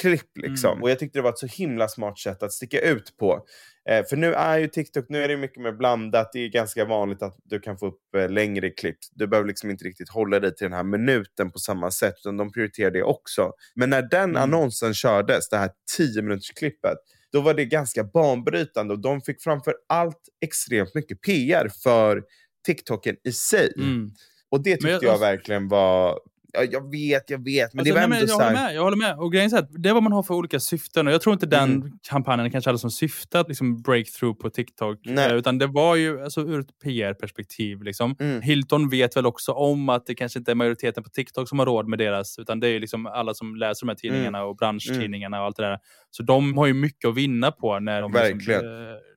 [0.00, 0.30] klipp.
[0.38, 0.70] Liksom.
[0.70, 0.82] Mm.
[0.82, 3.44] Och jag tyckte det var ett så himla smart sätt att sticka ut på.
[3.90, 6.30] Eh, för nu är ju TikTok nu är det mycket mer blandat.
[6.32, 8.98] Det är ganska vanligt att du kan få upp eh, längre klipp.
[9.14, 12.14] Du behöver liksom inte riktigt hålla dig till den här minuten på samma sätt.
[12.20, 13.52] Utan de prioriterar det också.
[13.74, 14.42] Men när den Mm.
[14.42, 16.98] annonsen kördes, det här 10 minuters klippet
[17.32, 22.22] då var det ganska banbrytande och de fick framför allt extremt mycket PR för
[22.66, 23.72] TikToken i sig.
[23.76, 24.10] Mm.
[24.50, 26.18] Och det tyckte jag, jag- verkligen var...
[26.52, 28.66] Ja, jag vet, jag vet, men Alltså, det var nej, ändå jag, så håller här...
[28.66, 29.18] med, jag håller med.
[29.18, 31.06] Och grejen är här, det är vad man har för olika syften.
[31.06, 31.92] Och jag tror inte den Mm.
[32.10, 34.98] kampanjen kanske hade som syfte att liksom breakthrough på TikTok.
[35.04, 35.30] Nej.
[35.30, 37.82] Eh, Utan det var ju alltså, ur ett PR-perspektiv.
[37.82, 38.16] Liksom.
[38.20, 38.42] Mm.
[38.42, 41.66] Hilton vet väl också om att det kanske inte är majoriteten på TikTok som har
[41.66, 42.38] råd med deras.
[42.38, 44.50] Utan det är liksom alla som läser de här tidningarna Mm.
[44.50, 45.78] och branschtidningarna och allt det där.
[46.10, 48.60] Så de har ju mycket att vinna på när de liksom, eh,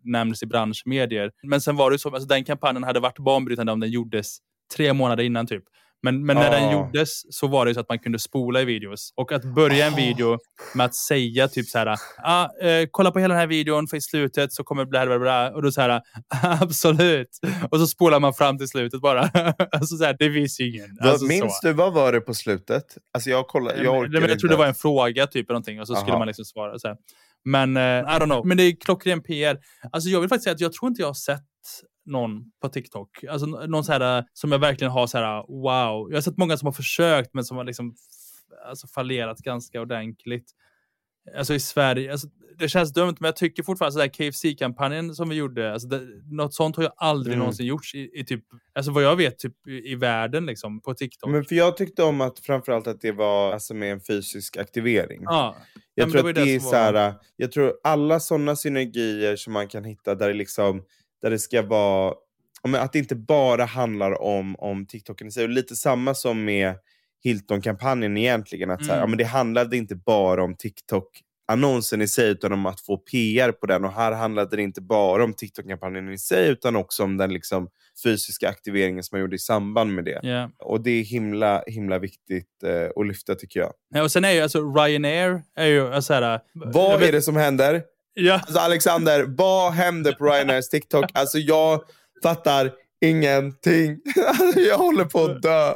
[0.03, 1.31] nämns i branschmedier.
[1.43, 4.37] Men sen var det ju så, alltså, den kampanjen hade varit banbrytande om den gjordes
[4.75, 5.63] tre månader innan typ.
[6.03, 6.71] Men, men när den Ah.
[6.73, 9.13] gjordes så var det så att man kunde spola i videos.
[9.15, 9.95] Och att börja en Ah.
[9.95, 10.37] video
[10.75, 13.97] med att säga typ så här, ah, eh, kolla på hela den här videon för
[13.97, 15.51] i slutet så kommer bla bla bla.
[15.51, 16.01] Och då så här,
[16.61, 17.29] absolut.
[17.71, 19.21] Och så spolar man fram till slutet bara.
[19.71, 20.97] alltså så här, det finns ju ingen.
[20.99, 21.67] Vad, Alltså, minns så.
[21.67, 22.83] du, vad var det på slutet?
[23.13, 24.35] Alltså jag kollade, jag men jag inte.
[24.35, 26.19] tror det var en fråga typ eller någonting och så skulle Aha.
[26.19, 26.79] man liksom svara.
[26.79, 26.97] Så här.
[27.45, 28.45] Men eh, I don't know.
[28.47, 29.57] Men det är klockren PR.
[29.91, 31.39] Alltså jag vill faktiskt säga att jag tror inte jag har sett
[32.05, 33.23] någon på TikTok.
[33.29, 36.09] Alltså någon så här, eh, som jag verkligen har så här wow.
[36.09, 37.95] Jag har sett många som har försökt men som har liksom
[38.69, 40.45] alltså, fallerat ganska ordentligt.
[41.37, 42.27] Alltså i Sverige, alltså,
[42.59, 46.53] det känns dumt men jag tycker fortfarande sådär KFC-kampanjen som vi gjorde, alltså det, något
[46.53, 47.39] sånt har ju aldrig Mm.
[47.39, 48.43] någonsin gjorts i, i typ,
[48.75, 51.29] alltså vad jag vet, typ i, i världen liksom på TikTok.
[51.31, 55.21] Men för jag tyckte om att framförallt att det var alltså, med en fysisk aktivering.
[55.25, 55.55] ja.
[55.95, 57.73] Jag men tror det var att det det är som så var- här, jag tror
[57.83, 60.83] alla sådana synergier som man kan hitta där det liksom,
[61.23, 62.13] där det ska vara,
[62.77, 65.43] att det inte bara handlar om, om TikToken i sig.
[65.43, 66.75] Och lite samma som med
[67.23, 69.01] Hilton-kampanjen egentligen, att så här, Mm.
[69.01, 71.07] ja, men det handlade inte bara om TikTok
[71.47, 74.81] annonsen i sig utan om att få PR på den och här handlade det inte
[74.81, 77.67] bara om TikTok-kampanjen i sig utan också om den liksom
[78.03, 80.19] fysiska aktiveringen som man gjorde i samband med det.
[80.23, 80.49] Ja.
[80.59, 83.73] Och det är himla, himla viktigt eh, att lyfta tycker jag.
[83.89, 86.39] Ja, och sen är ju alltså Ryanair är ju så här.
[86.53, 87.83] Vad är det som händer?
[88.13, 91.05] Ja, Alltså Alexander, vad händer på Ryanairs TikTok?
[91.13, 91.81] Alltså jag
[92.23, 92.71] fattar
[93.05, 93.97] ingenting.
[94.27, 95.73] Alltså, jag håller på att dö.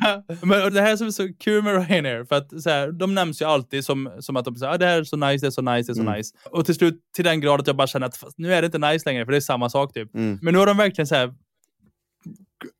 [0.00, 3.14] ja, men det här som är så kul med Ryanair, för att så här, de
[3.14, 5.48] nämns ju alltid som, som att de säger ah, det här är så nice, det
[5.48, 6.14] är så nice, det är så Mm.
[6.18, 6.34] nice.
[6.50, 8.78] Och till slut till den grad att jag bara känner att nu är det inte
[8.78, 10.14] nice längre, för det är samma sak typ.
[10.14, 10.38] Mm.
[10.42, 11.34] Men nu har de verkligen så här.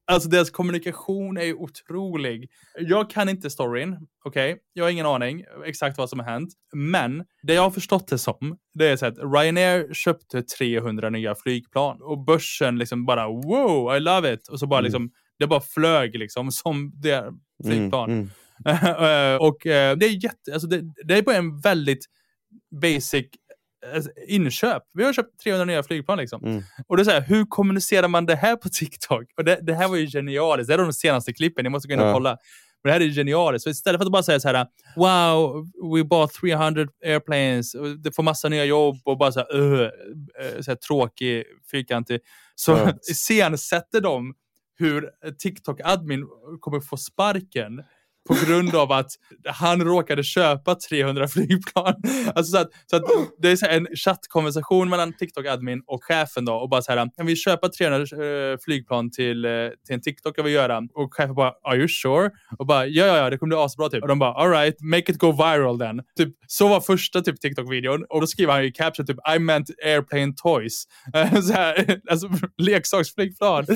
[0.06, 2.50] Alltså deras kommunikation är ju otrolig.
[2.78, 4.58] Jag kan inte storyn, okej?
[4.72, 6.52] Jag har ingen aning exakt vad som har hänt.
[6.74, 11.34] Men det jag har förstått det som, det är så att Ryanair köpte 300 nya
[11.34, 14.48] flygplan och börsen liksom bara wow, I love it.
[14.48, 14.84] Och så bara Mm.
[14.84, 17.24] liksom, det bara flög liksom som det
[17.64, 18.10] flygplan.
[18.10, 18.28] Mm.
[18.66, 22.06] Eh, och eh, det är jätte, alltså det, det är bara en väldigt
[22.82, 23.26] basic
[24.28, 24.82] inköp.
[24.94, 26.44] Vi har köpt 300 nya flygplan liksom.
[26.44, 26.62] Mm.
[26.86, 29.24] Och det är så här, hur kommunicerar man det här på TikTok?
[29.36, 30.68] Och det, det här var ju genialiskt.
[30.68, 32.12] Det är de senaste klippen, ni måste gå in och Ja.
[32.12, 32.36] kolla.
[32.82, 33.64] Men det här är genialiskt.
[33.64, 37.72] Så istället för att bara säga så här, wow, we bought 300 airplanes,
[38.04, 42.20] det får massa nya jobb och bara så här, uh, uh, så här tråkig, fyrkantig.
[42.54, 42.92] Så Ja.
[43.10, 44.34] iscensätter de
[44.78, 46.26] hur TikTok-admin
[46.60, 47.82] kommer få sparken
[48.28, 49.10] på grund av att
[49.46, 51.94] han råkade köpa 300 flygplan.
[52.34, 53.02] Alltså så att, så att
[53.38, 57.26] det är så en chattkonversation mellan TikTok-admin och chefen då och bara så här, kan
[57.26, 59.50] vi köpa 300 eh, flygplan till, eh,
[59.86, 60.82] till en TikTok jag vill göra?
[60.94, 62.30] Och chefen bara, are you sure?
[62.58, 64.02] Och bara, ja, ja, ja, det kommer bli asbra typ.
[64.02, 66.00] Och de bara, alright, make it go viral then.
[66.16, 69.70] Typ, så var första typ TikTok-videon och då skriver han i caption typ, I meant
[69.84, 70.84] airplane toys.
[71.42, 73.66] Så här, alltså leksaksflygplan.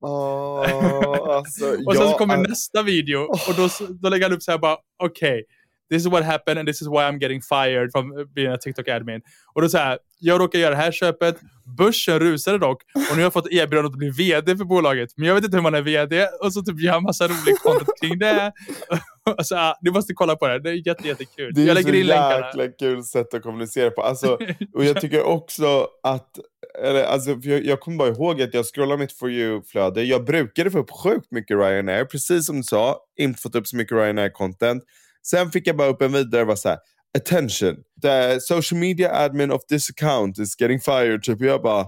[0.00, 3.68] Åh, alltså, Och sen så kommer är- nästa video och då,
[4.02, 5.44] då lägger han upp så här bara, okej,
[5.90, 8.88] this is what happened and this is why I'm getting fired from being a TikTok
[8.88, 9.20] admin.
[9.54, 11.36] Och då så här, jag råkar göra det här köpet,
[11.78, 15.10] börsen rusade dock och nu har jag fått erbjudandet att bli VD för bolaget.
[15.16, 17.58] Men jag vet inte hur man är VD och så typ gör jag massa rolig
[17.62, 18.52] content kring det.
[19.42, 21.52] Så, ah, ni måste kolla på det, det är jätte, jättekul.
[21.54, 22.46] Det är jag så lägger in länkarna.
[22.46, 24.02] jäkla kul sätt att kommunicera på.
[24.02, 24.38] Alltså,
[24.74, 26.38] och jag tycker också att,
[26.84, 30.02] eller, alltså, jag, jag kommer bara ihåg att jag scrollade mitt For You-flöde.
[30.02, 33.00] Jag brukade få upp sjukt mycket Ryanair, precis som du sa.
[33.18, 34.80] Inte fått upp så mycket Ryanair-content.
[35.26, 36.78] Sen fick jag bara upp en vidare och var så här,
[37.18, 41.22] attention, the social media admin of this account is getting fired.
[41.22, 41.40] Typ.
[41.40, 41.86] Jag bara,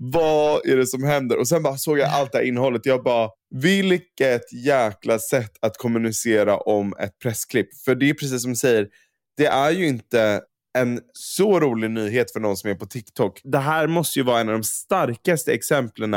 [0.00, 1.38] vad är det som händer?
[1.38, 2.86] Och sen bara såg jag allt det här innehållet.
[2.86, 7.68] Jag bara, vilket jäkla sätt att kommunicera om ett pressklipp.
[7.84, 8.88] För det är precis som du säger,
[9.36, 10.42] det är ju inte
[10.80, 13.40] en så rolig nyhet för någon som är på TikTok.
[13.44, 16.16] Det här måste ju vara en av de starkaste exemplen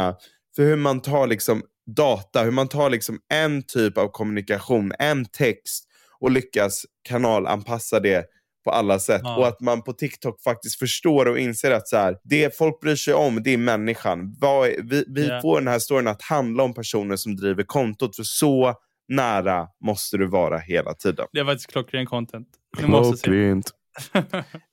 [0.56, 1.64] för hur man tar liksom
[1.96, 5.88] data, hur man tar liksom en typ av kommunikation, en text
[6.20, 8.26] och lyckas kanalanpassa det
[8.64, 9.22] på alla sätt.
[9.24, 9.38] Ja.
[9.38, 12.96] Och att man på TikTok faktiskt förstår och inser att så här, det folk bryr
[12.96, 14.36] sig om, det är människan.
[14.40, 15.42] Vad är, vi vi Ja.
[15.42, 18.74] får den här storyn att handla om personer som driver kontot, för så
[19.08, 21.26] nära måste du vara hela tiden.
[21.32, 22.48] Det var faktiskt klockren content.
[22.82, 23.24] Ni måste se.
[23.24, 23.72] Klockrent.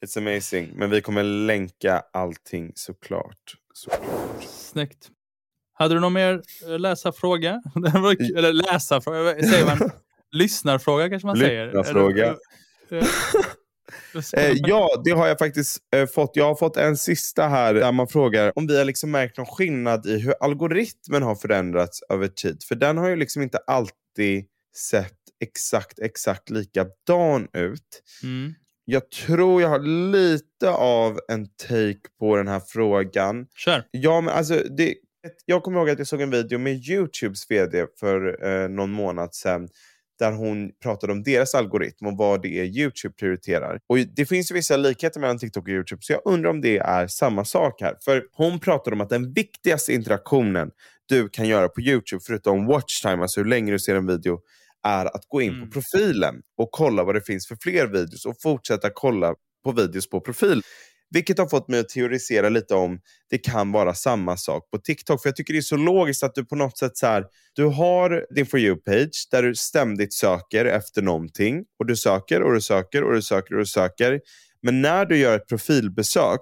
[0.04, 0.70] It's amazing.
[0.74, 3.54] Men vi kommer länka allting såklart.
[3.74, 4.42] såklart.
[4.42, 5.08] Snyggt.
[5.72, 7.62] Hade du någon mer eh, läsarfråga?
[8.36, 9.90] Eller läsarfråga, säger man?
[10.32, 11.66] Lyssnarfråga kanske man säger?
[11.66, 12.36] Lyssnarfråga.
[14.36, 16.30] Eh, ja, det har jag faktiskt eh, fått.
[16.34, 19.46] Jag har fått en sista här där man frågar om vi har liksom märkt någon
[19.46, 22.62] skillnad i hur algoritmen har förändrats över tid.
[22.68, 24.44] För den har ju liksom inte alltid
[24.76, 28.02] sett exakt, exakt likadan ut.
[28.22, 28.54] Mm.
[28.90, 29.78] Jag tror jag har
[30.10, 33.46] lite av en take på den här frågan.
[33.56, 33.84] Kör.
[33.90, 34.94] Ja, men alltså, det,
[35.44, 39.34] jag kommer ihåg att jag såg en video med Youtubes vd för eh, någon månad
[39.34, 39.68] sedan
[40.18, 43.80] där hon pratade om deras algoritm och vad det är Youtube prioriterar.
[43.86, 46.78] Och det finns ju vissa likheter mellan TikTok och Youtube, så jag undrar om det
[46.78, 47.94] är samma sak här.
[48.04, 50.70] För hon pratade om att den viktigaste interaktionen
[51.08, 54.40] du kan göra på Youtube, förutom watch time, alltså hur länge du ser en video,
[54.88, 55.70] är att gå in Mm.
[55.70, 60.10] på profilen och kolla vad det finns för fler videos och fortsätta kolla på videos
[60.10, 60.62] på profil.
[61.10, 65.22] Vilket har fått mig att teorisera lite om det kan vara samma sak på TikTok.
[65.22, 67.24] För jag tycker det är så logiskt att du på något sätt så här,
[67.54, 71.64] du har din For You-page där du ständigt söker efter någonting.
[71.78, 74.20] Och du söker och du söker och du söker och du söker.
[74.62, 76.40] Men när du gör ett profilbesök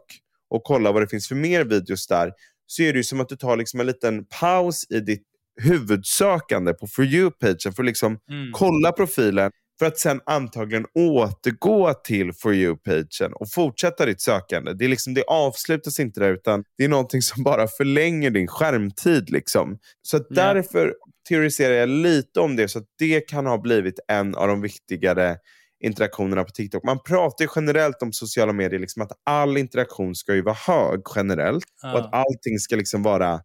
[0.50, 2.32] och kollar vad det finns för mer videos där
[2.66, 5.22] så är det som att du tar liksom en liten paus i ditt
[5.62, 8.52] huvudsökande på For You-pagen för att liksom Mm.
[8.52, 14.72] kolla profilen för att sen antagligen återgå till For You-pagen och fortsätta ditt sökande.
[14.72, 18.46] Det, är liksom, det avslutas inte där utan det är någonting som bara förlänger din
[18.48, 19.30] skärmtid.
[19.30, 19.78] Liksom.
[20.02, 20.24] Så Ja.
[20.30, 20.94] därför
[21.28, 25.36] teoriserar jag lite om det så att det kan ha blivit en av de viktigare
[25.84, 26.84] interaktionerna på TikTok.
[26.84, 31.64] Man pratar generellt om sociala medier, liksom att all interaktion ska ju vara hög generellt
[31.64, 31.98] och Ja.
[31.98, 33.40] att allting ska liksom vara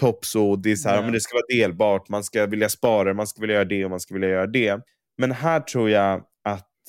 [0.00, 1.02] tops och det, är så här, Ja.
[1.02, 3.90] men det ska vara delbart, man ska vilja spara, man ska vilja göra det och
[3.90, 4.80] man ska vilja göra det.
[5.18, 6.22] Men här tror jag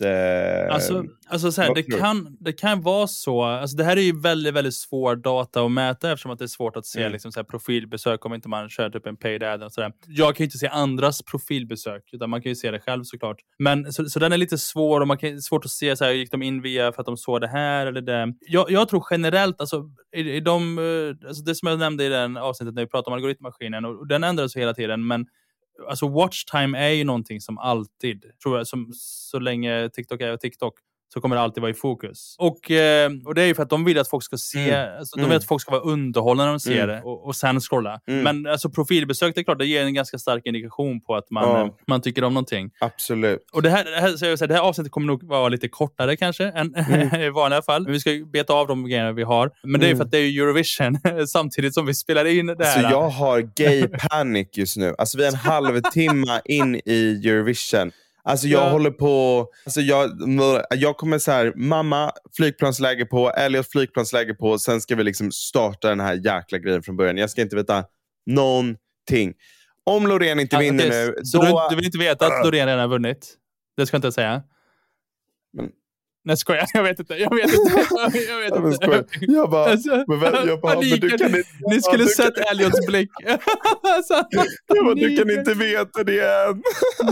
[0.02, 3.44] Eh, Alltså, alltså så här, det, kan, det kan vara så.
[3.44, 6.48] Alltså, det här är ju väldigt, väldigt svår data att mäta eftersom att det är
[6.48, 7.12] svårt att se Mm.
[7.12, 9.66] liksom, så här, profilbesök om inte man kör typ en paid ad.
[9.66, 9.92] Och så där.
[10.08, 13.38] Jag kan ju inte se andras profilbesök, utan man kan ju se det själv såklart.
[13.60, 16.12] Men, så, så den är lite svår och man kan, svårt att se, så här,
[16.12, 18.34] gick de in via för att de såg det här eller det.
[18.40, 19.84] Jag, jag tror generellt, alltså,
[20.16, 23.14] i, i de, eh, alltså, det som jag nämnde i den avsnittet när vi pratade
[23.14, 25.26] om algoritmmaskinen, och, och den ändras hela tiden, men
[25.90, 30.74] alltså watchtime är ju någonting som alltid, tror jag, som, så länge TikTok är TikTok,
[31.16, 32.36] så kommer det alltid vara i fokus.
[32.40, 34.98] Och, eh, och det är ju för att de vill att folk ska se, Mm.
[35.00, 35.30] alltså, de Mm.
[35.30, 36.88] vill att folk ska vara underhållna när de ser Mm.
[36.88, 38.00] det och, och sen scrolla.
[38.08, 38.24] Mm.
[38.24, 41.44] Men alltså, profilbesök, det är klart, det ger en ganska stark indikation på att man,
[41.44, 41.62] Ja.
[41.66, 42.70] eh, man tycker om någonting.
[42.80, 43.40] Absolut.
[43.54, 45.50] Och det här, det, här, så jag vill säga, det här avsnittet kommer nog vara
[45.50, 47.22] lite kortare kanske än Mm.
[47.22, 47.84] i vanliga fall.
[47.84, 49.52] Men vi ska beta av de grejerna vi har.
[49.64, 49.98] Men det är ju Mm.
[49.98, 50.98] för att det är Eurovision
[51.28, 52.78] samtidigt som vi spelar in det här.
[52.78, 54.96] Alltså jag har gay panic just nu.
[54.98, 57.92] Alltså vi är en halvtimme in i Eurovision.
[58.28, 58.70] Alltså jag Ja.
[58.70, 60.12] håller på, alltså jag,
[60.76, 65.90] jag kommer så här, mamma flygplansläge på, Elliot flygplansläge på, sen ska vi liksom starta
[65.90, 67.18] den här jäkla grejen från början.
[67.18, 67.84] Jag ska inte veta
[68.26, 69.34] någonting.
[69.84, 71.44] Om Loreen inte Ja, vinner nu, Så då...
[71.46, 73.36] du, du vill inte veta att Loreen redan har vunnit?
[73.78, 74.44] Det ska jag inte säga.
[75.54, 75.70] Men-
[76.26, 76.66] Nej, skojar.
[76.74, 77.14] Jag vet inte.
[77.16, 77.86] Jag vet inte.
[78.30, 79.32] Jag vet inte.
[79.32, 81.44] Jag bara, Alltså, men jag bara, men du kan inte...
[81.72, 83.10] Ni skulle sett Elliots blick.
[83.96, 84.14] alltså,
[84.68, 86.64] jag bara, du kan inte veta det än.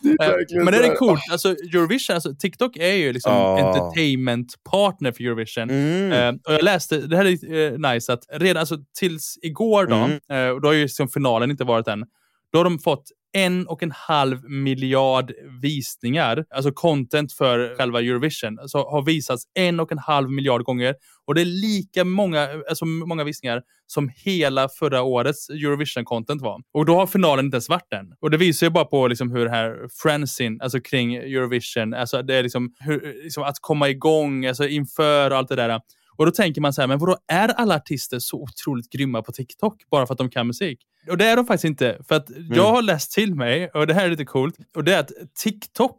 [0.00, 1.20] Det är Men det är här, coolt.
[1.32, 3.58] Alltså, Eurovision, alltså, TikTok är ju liksom Ja.
[3.68, 5.70] entertainment partner för Eurovision.
[5.70, 6.12] Mm.
[6.12, 9.96] Eh, och jag läste, det här är eh, nice, att redan alltså, tills igår då,
[10.30, 10.54] Mm.
[10.54, 12.04] och då har ju liksom finalen inte varit än,
[12.52, 13.04] då har de fått
[13.36, 19.80] en och en halv miljard visningar, alltså content för själva Eurovision, alltså har visats en
[19.80, 20.94] och en halv miljard gånger.
[21.26, 26.60] Och det är lika många, alltså många visningar som hela förra årets Eurovision-content var.
[26.72, 28.12] Och då har finalen inte ens varit än.
[28.20, 32.22] Och det visar ju bara på liksom hur det här frensin, alltså kring Eurovision, alltså
[32.22, 35.80] det är liksom, hur, liksom att komma igång, alltså inför allt det där.
[36.16, 39.32] Och då tänker man så här, men vadå, är alla artister så otroligt grymma på
[39.32, 40.78] TikTok bara för att de kan musik?
[41.10, 41.98] Och det är de faktiskt inte.
[42.08, 44.94] För att jag har läst till mig, och det här är lite coolt, och det
[44.94, 45.10] är att
[45.42, 45.96] TikTok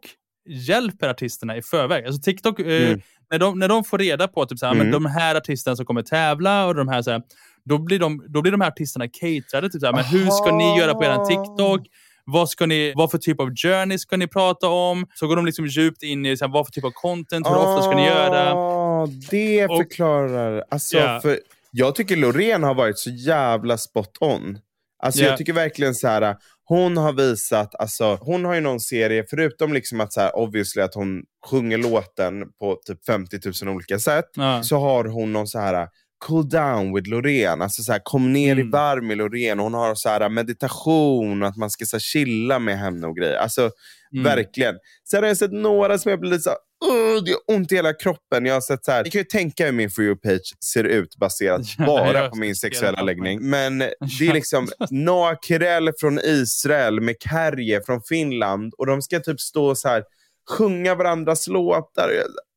[0.48, 2.06] hjälper artisterna i förväg.
[2.06, 3.00] Alltså TikTok, eh, Mm.
[3.30, 4.86] när, de, när de får reda på typ så här, Mm.
[4.86, 7.22] men de här artisterna som kommer tävla och de här, så här
[7.64, 9.70] då, blir de, då blir de här artisterna caterade.
[9.70, 11.86] Typ så här, men hur ska ni göra på er TikTok?
[12.24, 15.06] Vad, ska ni, vad för typ av journey ska ni prata om?
[15.14, 17.56] Så går de liksom djupt in i så här, vad för typ av content, hur
[17.56, 18.54] ofta ska ni göra?
[19.02, 20.64] Ah, Det Och- förklarar.
[20.70, 21.20] Alltså, Ja.
[21.22, 24.58] för jag tycker Loreen har varit så jävla spot on.
[25.02, 25.28] Alltså, Ja.
[25.28, 26.36] Jag tycker verkligen så här.
[26.64, 30.82] Hon har visat, alltså, hon har ju någon serie, förutom liksom att så här, obviously
[30.82, 34.62] att hon sjunger låten på typ 50 000 olika sätt, Ja.
[34.62, 35.88] så har hon någon så här
[36.26, 37.62] cool down with Loreen.
[37.62, 38.70] Alltså så här, kom ner i Mm.
[38.70, 39.58] varv med Loreen.
[39.58, 43.36] Hon har så här meditation, att man ska så här, chilla med henne och grejer.
[43.36, 43.70] Alltså
[44.12, 44.24] Mm.
[44.24, 44.74] verkligen.
[45.10, 46.50] Sen har jag sett några som jag blir lite så
[46.86, 48.46] "Ugh, det gör ont i hela kroppen.
[48.46, 51.16] Jag har sett så här, ni kan ju tänka hur min For You-page ser ut
[51.16, 53.42] baserat bara på min sexuella läggning.
[53.42, 53.78] Men
[54.18, 59.40] det är liksom Noah Kirel från Israel med Kärje från Finland och de ska typ
[59.40, 60.04] stå så här
[60.50, 62.10] sjunga varandras låtar.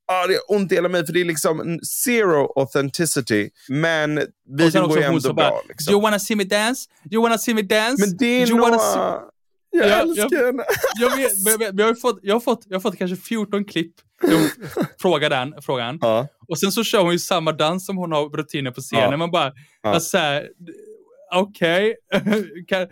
[0.07, 3.49] Ah, det är ont i hela mig för det är liksom zero authenticity.
[3.69, 4.15] Men
[4.57, 5.49] videon går ju ändå bra.
[5.49, 5.93] bara, Liksom.
[5.93, 6.89] you wanna see me dance?
[7.11, 8.05] You wanna see me dance?
[8.07, 8.77] Men det är you wanna
[9.71, 10.63] Jag Ja, älskar jag- henne.
[10.99, 13.15] jag, vet, men jag, men jag, har fått, jag, har fått, jag har fått kanske
[13.17, 13.93] 14 klipp.
[15.01, 15.97] Frågar den frågan.
[16.01, 16.27] Ja.
[16.47, 19.11] Och sen så kör hon ju samma dans som hon har rutiner på scenen.
[19.11, 19.17] Ja.
[19.17, 19.89] Man bara, Ja.
[19.89, 20.17] alltså
[21.35, 21.95] okej,
[22.67, 22.87] Kan-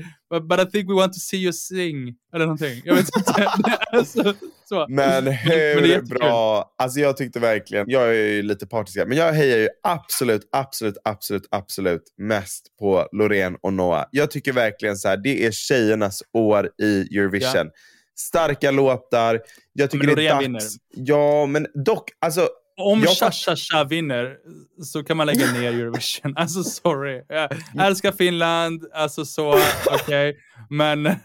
[0.47, 2.15] but I think we want to see you sing.
[2.33, 2.81] Eller någonting.
[2.85, 3.47] Jag vet inte.
[3.91, 4.33] alltså,
[4.65, 4.85] så.
[4.89, 6.17] Men men hur jättekul.
[6.19, 6.73] bra?
[6.77, 10.97] Alltså jag tyckte verkligen, jag är ju lite partisk men jag hejar ju absolut, absolut,
[11.03, 14.05] absolut, absolut mest på Loreen och Noah.
[14.11, 17.69] Jag tycker verkligen så här, det är tjejernas år i Eurovision.
[18.15, 19.41] Starka låtar.
[19.73, 20.75] Jag tycker Men det är dags.
[20.89, 22.49] Ja, men dock, alltså
[22.79, 24.35] Om Jag Cha fatt- Cha Cha vinner
[24.83, 26.33] så kan man lägga ner Eurovision.
[26.37, 27.21] Alltså sorry.
[27.27, 27.51] Jag
[27.87, 29.59] älskar Finland, alltså så,
[29.91, 30.37] okej.
[30.69, 31.15] Men...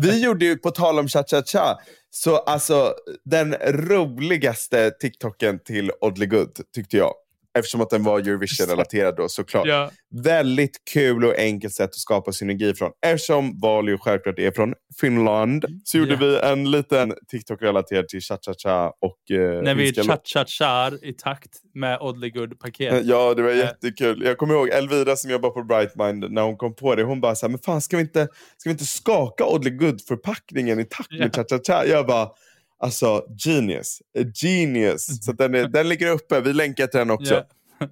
[0.00, 1.78] Vi gjorde ju, på tal om cha-cha-cha,
[2.10, 7.12] så alltså den roligaste TikToken till Oddly Good tyckte jag.
[7.58, 9.66] Eftersom att den var Eurovision-relaterad då såklart.
[9.66, 9.90] ja.
[10.22, 12.90] Väldigt kul och enkelt sätt att skapa synergi från.
[13.06, 16.16] Eftersom Valio självklart är från Finland så gjorde Ja.
[16.20, 19.30] vi en liten TikTok-relaterad till cha-cha-cha och...
[19.36, 23.00] Eh, När vi cha-cha-char i takt med Oddly Good-paket.
[23.04, 23.56] Ja, det var Eh.
[23.56, 24.22] jättekul.
[24.24, 27.34] Jag kommer ihåg Elvira som jobbar på Brightmind, när hon kom på det, hon bara
[27.34, 31.10] så här, men fan ska vi inte, ska vi inte skaka Oddly Good-förpackningen i takt
[31.10, 31.42] med Ja.
[31.44, 31.84] cha-cha-cha?
[31.86, 32.28] Jag bara,
[32.82, 34.02] alltså genius.
[34.18, 35.24] Eh, genius.
[35.24, 37.34] Så den, är, den ligger uppe, vi länkar till den också.
[37.34, 37.86] Ja.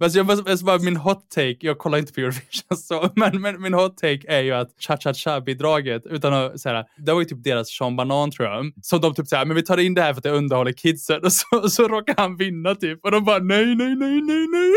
[0.00, 3.62] Alltså jag, bara, bara, min hot take, jag kollar inte på Eurovision, så, men, men
[3.62, 7.96] min hot take är ju att cha-cha-cha-bidraget, utan att det var ju typ deras Sean
[7.96, 10.22] Banan tror jag, som de typ säger, men vi tar in det här för att
[10.22, 13.66] det underhåller kidsen, och så, och så råkar han vinna typ, och de bara nej,
[13.66, 14.72] nej, nej, nej, nej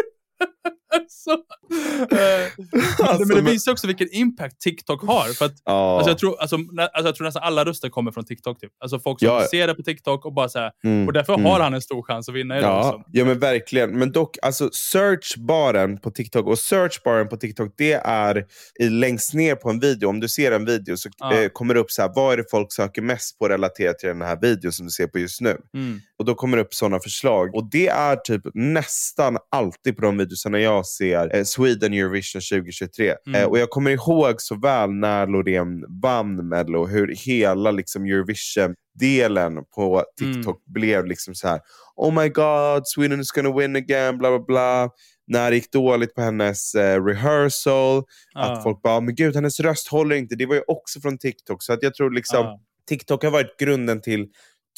[1.07, 5.33] så, eh, alltså, men det visar också vilken impact TikTok har.
[5.33, 5.97] För att, ja.
[5.97, 8.59] alltså, jag, tror, alltså, nä, alltså, jag tror nästan alla röster kommer från TikTok.
[8.59, 8.71] Typ.
[8.79, 9.47] Alltså folk som ja.
[9.51, 11.07] ser det på TikTok och bara så mm.
[11.07, 11.45] och därför mm.
[11.45, 12.71] har han en stor chans att vinna idag.
[12.71, 13.09] Ja, också.
[13.11, 13.99] ja men verkligen.
[13.99, 18.45] Men dock, alltså searchbaren på TikTok, och searchbaren på TikTok, det är
[18.89, 20.09] längst ner på en video.
[20.09, 21.33] Om du ser en video så ja.
[21.33, 24.09] eh, kommer det upp så här, vad är det folk söker mest på relaterat till
[24.09, 25.57] den här videon som du ser på just nu.
[25.73, 25.99] Mm.
[26.19, 27.55] Och då kommer det upp sådana förslag.
[27.55, 33.15] Och det är typ nästan alltid på de videorna jag ser eh, Sweden Eurovision 2023.
[33.27, 33.41] Mm.
[33.41, 39.53] Eh, och jag kommer ihåg så väl när Loreen vann Mello, hur hela liksom, Eurovision-delen
[39.75, 40.73] på TikTok mm.
[40.73, 41.59] blev liksom så här.
[41.95, 44.89] Oh my god, Sweden is gonna win again, bla bla bla
[45.29, 48.03] när det gick dåligt på hennes eh, rehearsal.
[48.35, 48.41] Ah.
[48.41, 50.35] Att folk bara, men gud hennes röst håller inte.
[50.35, 51.63] Det var ju också från TikTok.
[51.63, 52.59] Så att jag tror liksom ah.
[52.89, 54.27] TikTok har varit grunden till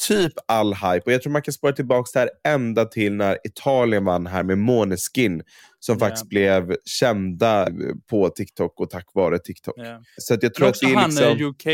[0.08, 1.02] typ all hype.
[1.06, 4.42] Och jag tror man kan spåra tillbaka det här ända till när Italien vann här
[4.42, 5.42] med Måneskin.
[5.80, 6.08] Som yeah.
[6.08, 7.68] faktiskt blev kända
[8.10, 9.78] på TikTok och tack vare TikTok.
[9.78, 10.00] Yeah.
[10.16, 11.46] Så att jag tror att det är han liksom...
[11.46, 11.66] UK,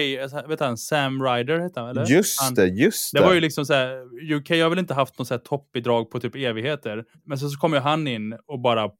[0.49, 2.07] vet han, Sam Ryder hette han, eller?
[2.07, 3.19] Just han, det, just det.
[3.19, 6.35] Det var ju liksom så här, UK har väl inte haft något toppbidrag på typ
[6.35, 7.05] evigheter.
[7.27, 8.91] Men så, så kom ju han in och bara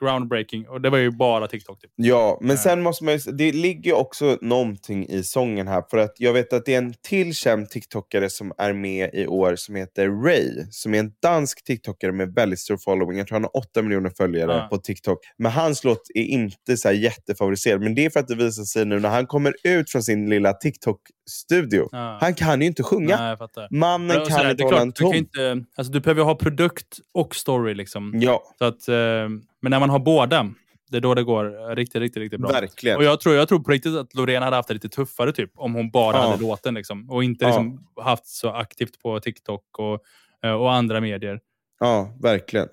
[0.00, 0.68] groundbreaking.
[0.68, 1.80] Och det var ju bara TikTok.
[1.80, 1.90] Typ.
[1.96, 5.84] Ja, men sen måste man ju, det ligger ju också någonting i sången här.
[5.90, 9.26] För att jag vet att det är en till känd TikTokare som är med i
[9.26, 10.66] år som heter Ray.
[10.70, 13.18] Som är en dansk TikTokare med väldigt stor following.
[13.18, 14.66] Jag tror han har 8 miljoner följare ja.
[14.70, 15.18] på TikTok.
[15.38, 17.80] Men hans låt är inte så jättefavoriserad.
[17.80, 20.30] Men det är för att det visar sig nu när han kommer ut från sin
[20.30, 21.88] lilla TikTok studio.
[21.92, 22.18] Ja.
[22.20, 23.36] Han kan ju inte sjunga.
[23.56, 25.10] Nej, Mannen kan sådär, inte hålla en ton.
[25.10, 27.74] Du, inte, alltså, du behöver ha produkt och story.
[27.74, 28.12] Liksom.
[28.14, 28.42] Ja.
[28.58, 30.50] Så att, eh, men när man har båda,
[30.90, 32.52] det är då det går riktigt, riktigt, riktigt bra.
[32.52, 32.96] Verkligen.
[32.96, 35.50] Och jag tror, jag tror på riktigt att Loreen hade haft det lite tuffare typ,
[35.54, 36.22] om hon bara ja.
[36.22, 36.74] hade låten.
[36.74, 40.00] Liksom, och inte liksom, haft så aktivt på TikTok och,
[40.44, 41.40] eh, och andra medier.
[41.80, 42.68] Ja, verkligen.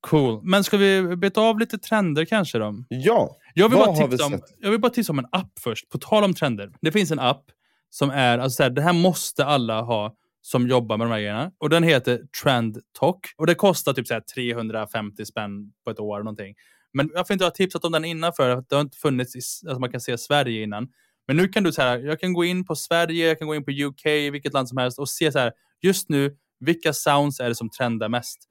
[0.00, 0.40] Cool.
[0.42, 2.84] Men ska vi beta av lite trender kanske då?
[2.88, 3.36] Ja.
[3.54, 5.88] Jag vill, Vad bara tipsa om, jag vill bara tipsa om en app först.
[5.88, 6.72] På tal om trender.
[6.80, 7.44] Det finns en app
[7.90, 11.52] som är, alltså här, det här måste alla ha som jobbar med de här grejerna.
[11.58, 13.26] Och den heter Trend Talk.
[13.36, 16.18] Och det kostar typ så här 350 spänn på ett år.
[16.18, 16.54] Någonting.
[16.92, 19.68] Men varför inte ha tipsat om den innan för att det har inte funnits, i,
[19.68, 20.88] alltså man kan se Sverige innan.
[21.26, 23.54] Men nu kan du så här, jag kan gå in på Sverige, jag kan gå
[23.54, 27.40] in på UK, vilket land som helst och se så här, just nu, vilka sounds
[27.40, 28.47] är det som trendar mest?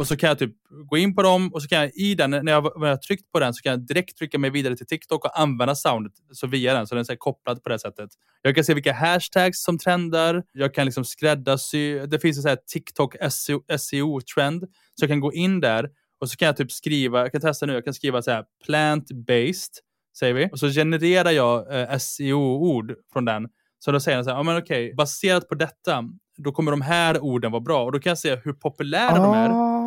[0.00, 0.52] Och så kan jag typ
[0.88, 2.96] gå in på dem och så kan jag i den, när jag, när jag har
[2.96, 6.12] tryckt på den, så kan jag direkt trycka mig vidare till TikTok och använda soundet
[6.32, 6.86] så via den.
[6.86, 8.10] Så den är kopplad på det sättet.
[8.42, 10.42] Jag kan se vilka hashtags som trendar.
[10.52, 11.98] Jag kan liksom skräddarsy.
[12.06, 13.16] Det finns en sån här TikTok
[13.78, 14.60] SEO-trend.
[14.94, 15.88] Så jag kan gå in där
[16.20, 18.44] och så kan jag typ skriva, jag kan testa nu, jag kan skriva så här
[18.66, 19.72] plant-based,
[20.18, 20.48] säger vi.
[20.52, 23.48] Och så genererar jag eh, SEO-ord från den.
[23.78, 26.04] Så då säger den så här, ja men okej, baserat på detta,
[26.36, 27.84] då kommer de här orden vara bra.
[27.84, 29.14] Och då kan jag se hur populära ah.
[29.14, 29.79] de är ah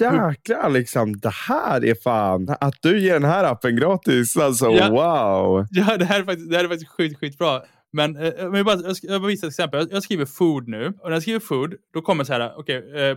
[0.00, 1.20] jäklar liksom.
[1.20, 2.56] Det här är fan...
[2.60, 4.90] Att du ger den här appen gratis, alltså ja.
[4.90, 5.66] wow.
[5.70, 7.62] Ja, det här är faktiskt, det här är faktiskt skit, skitbra.
[7.92, 9.80] Men, eh, jag, bara, jag ska visa ett exempel.
[9.80, 10.86] Jag, jag, skriver food nu.
[10.86, 13.16] Och när jag skriver food, då kommer så här, okay, eh,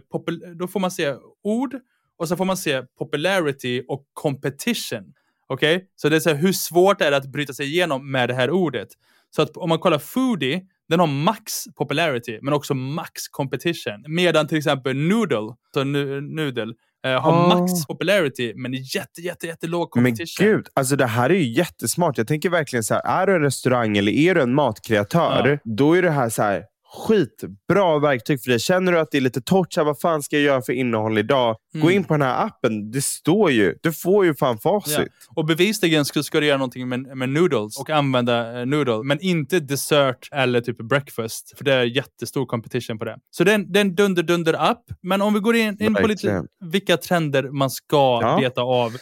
[0.55, 1.75] då får man se ord
[2.17, 5.13] och så får man se popularity och competition.
[5.47, 5.75] Okej?
[5.75, 5.87] Okay?
[5.95, 8.33] Så det är så här, hur svårt är det att bryta sig igenom med det
[8.33, 8.87] här ordet?
[9.29, 14.03] Så att om man kollar foodie, den har max popularity, men också max competition.
[14.07, 16.73] Medan till exempel Noodle, så nu, Noodle,
[17.05, 17.47] eh, har oh.
[17.47, 20.45] max popularity, men jätte, jätte, jätte låg competition.
[20.45, 22.17] Men gud, alltså det här är ju jättesmart.
[22.17, 25.71] Jag tänker verkligen så här, är du en restaurang eller är du en matkreatör, ja.
[25.77, 26.63] då är det här så här,
[26.93, 28.59] skitbra verktyg för dig.
[28.59, 31.55] Känner du att det är lite torrt, vad fan ska jag göra för innehåll idag?
[31.73, 31.85] Mm.
[31.85, 32.91] Gå in på den här appen.
[32.91, 33.75] Det står ju.
[33.81, 34.97] Du får ju fan facit.
[34.97, 35.33] Ja.
[35.35, 39.21] Och bevisligen ska, ska du göra någonting med, med noodles och använda uh, noodle, men
[39.21, 41.57] inte dessert eller typ breakfast.
[41.57, 43.17] För det är jättestor competition på det.
[43.31, 44.83] Så det är en, det är en dunder-dunder-app.
[45.01, 48.37] Men om vi går in, in på lite vilka trender man ska ja.
[48.41, 48.97] veta av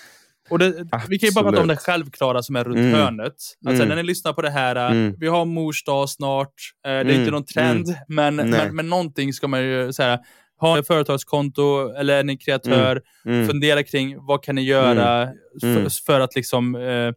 [0.52, 0.74] och det,
[1.10, 2.94] vi kan ju bara prata om det självklara som är runt mm.
[2.94, 3.34] hörnet.
[3.66, 3.88] Alltså, mm.
[3.88, 5.16] När ni lyssnar på det här, äh, mm.
[5.18, 6.54] vi har mors dag snart.
[6.86, 7.32] Eh, det är inte mm.
[7.32, 8.36] någon trend, mm.
[8.36, 10.20] men, men, men någonting ska man ju säga.
[10.60, 13.48] Ha ett företagskonto eller är ni kreatör, mm.
[13.48, 15.30] fundera kring vad kan ni göra
[15.62, 17.12] för, för, att liksom eh,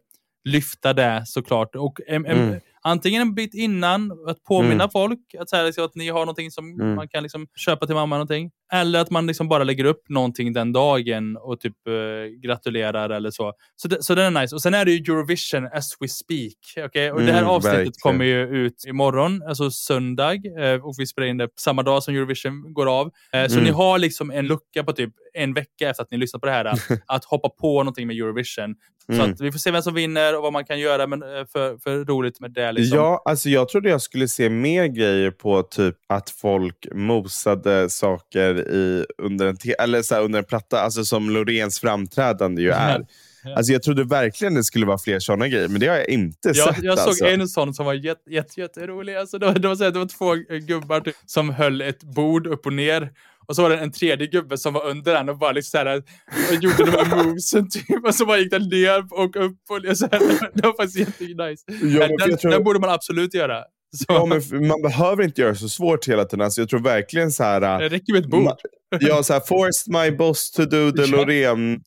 [0.49, 1.75] lyfta det såklart.
[1.75, 4.89] Och, em, em, antingen en bit innan, att påminna Mm.
[4.89, 6.95] folk att, så här, liksom, att ni har någonting som Mm.
[6.95, 8.15] man kan liksom, köpa till mamma.
[8.15, 8.51] Någonting.
[8.73, 11.93] Eller att man liksom bara lägger upp någonting den dagen och typ eh,
[12.41, 13.53] gratulerar eller så.
[13.75, 14.55] Så, det, så den är nice.
[14.55, 16.85] Och sen är det ju Eurovision as we speak.
[16.85, 17.11] Okay?
[17.11, 17.93] Och det här Mm, avsnittet verkligen.
[18.01, 20.33] kommer ju ut imorgon, alltså söndag.
[20.59, 23.11] Eh, och vi spelar in det samma dag som Eurovision går av.
[23.33, 23.63] Eh, så Mm.
[23.63, 26.51] ni har liksom en lucka på typ en vecka efter att ni lyssnat på det
[26.53, 26.65] här.
[27.07, 28.75] att hoppa på någonting med Eurovision.
[29.07, 29.31] Så Mm.
[29.31, 31.77] att vi får se vem som vinner och vad man kan göra men, eh, för,
[31.77, 32.71] för roligt med det.
[32.71, 32.97] Liksom.
[32.97, 38.59] Ja, alltså jag trodde jag skulle se mer grejer på typ att folk mosade saker
[38.75, 42.99] i, under, en eller så här, under en platta, alltså som Loreens framträdande ju är.
[43.43, 43.55] Ja.
[43.57, 46.47] Alltså jag trodde verkligen det skulle vara fler sådana grejer, men det har jag inte
[46.53, 46.83] Jag, sett.
[46.83, 47.25] jag såg alltså.
[47.25, 49.15] en sån som var jätte, jätte, jätterolig.
[49.15, 50.33] Alltså det, var, det, var så det var två
[50.67, 53.09] gubbar typ, som höll ett bord upp och ner.
[53.47, 55.77] Och så var det en tredje gubbe som var under den och bara liksom så
[55.77, 58.05] här, och gjorde de här movesen typ.
[58.07, 59.57] Och så bara gick den ner och upp.
[59.69, 61.63] Och så här, det var faktiskt jättenice.
[61.99, 63.63] Ja, den, tror- den borde man absolut göra.
[63.97, 66.45] Så, Ja, men man behöver inte göra det så svårt hela tiden.
[66.45, 67.79] Alltså jag tror verkligen så här...
[67.79, 68.51] det räcker med ett bord.
[68.99, 71.05] Ja, så här, forced my boss to do the.
[71.05, 71.79] Loreen eh,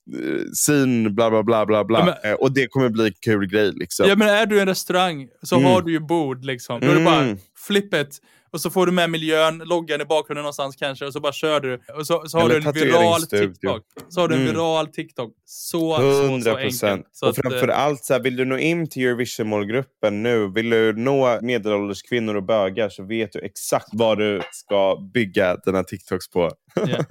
[0.55, 1.99] scene, bla bla bla bla bla.
[1.99, 4.09] Ja, men- Eh, och det kommer bli en kul grej liksom.
[4.09, 5.71] Ja, men är du en restaurang så Mm.
[5.71, 6.81] har du ju bord liksom.
[6.81, 7.39] Då är det bara Mm.
[7.67, 8.09] flippet.
[8.53, 11.61] Och så får du med miljön, loggan i bakgrunden någonstans kanske, och så bara kör
[11.61, 11.81] du.
[11.95, 13.23] Och så, så har Eller du en viral.
[13.23, 13.83] TikTok.
[14.09, 14.53] Så har du en Mm.
[14.55, 15.35] viral TikTok.
[15.45, 16.77] Så, så, så 100 enkelt.
[17.13, 20.49] Så Och att, eh, framför allt, så här, vill du nå in till Eurovision-målgruppen nu,
[20.55, 25.57] vill du nå medelålders kvinnor och bögar så vet du exakt vad du ska bygga
[25.57, 26.51] dina TikToks på.
[26.75, 27.05] Ja.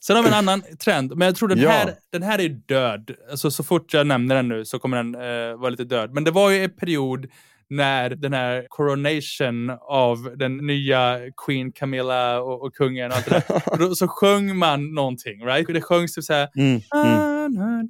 [0.00, 1.70] Sen har vi en annan trend, men jag tror den, Ja.
[1.70, 3.10] här, den här är död.
[3.30, 6.10] Alltså, så fort jag nämner den nu så kommer den eh, vara lite död.
[6.14, 7.26] Men det var ju en period
[7.72, 13.42] när den här coronation av den nya Queen Camilla och, och kungen och allt det
[13.48, 13.62] där.
[13.66, 15.66] Och då, så sjöng man någonting, right?
[15.68, 16.48] Det sjöngs typ såhär...
[16.56, 17.88] Mm, mm.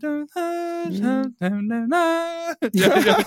[2.72, 3.24] jag, jag,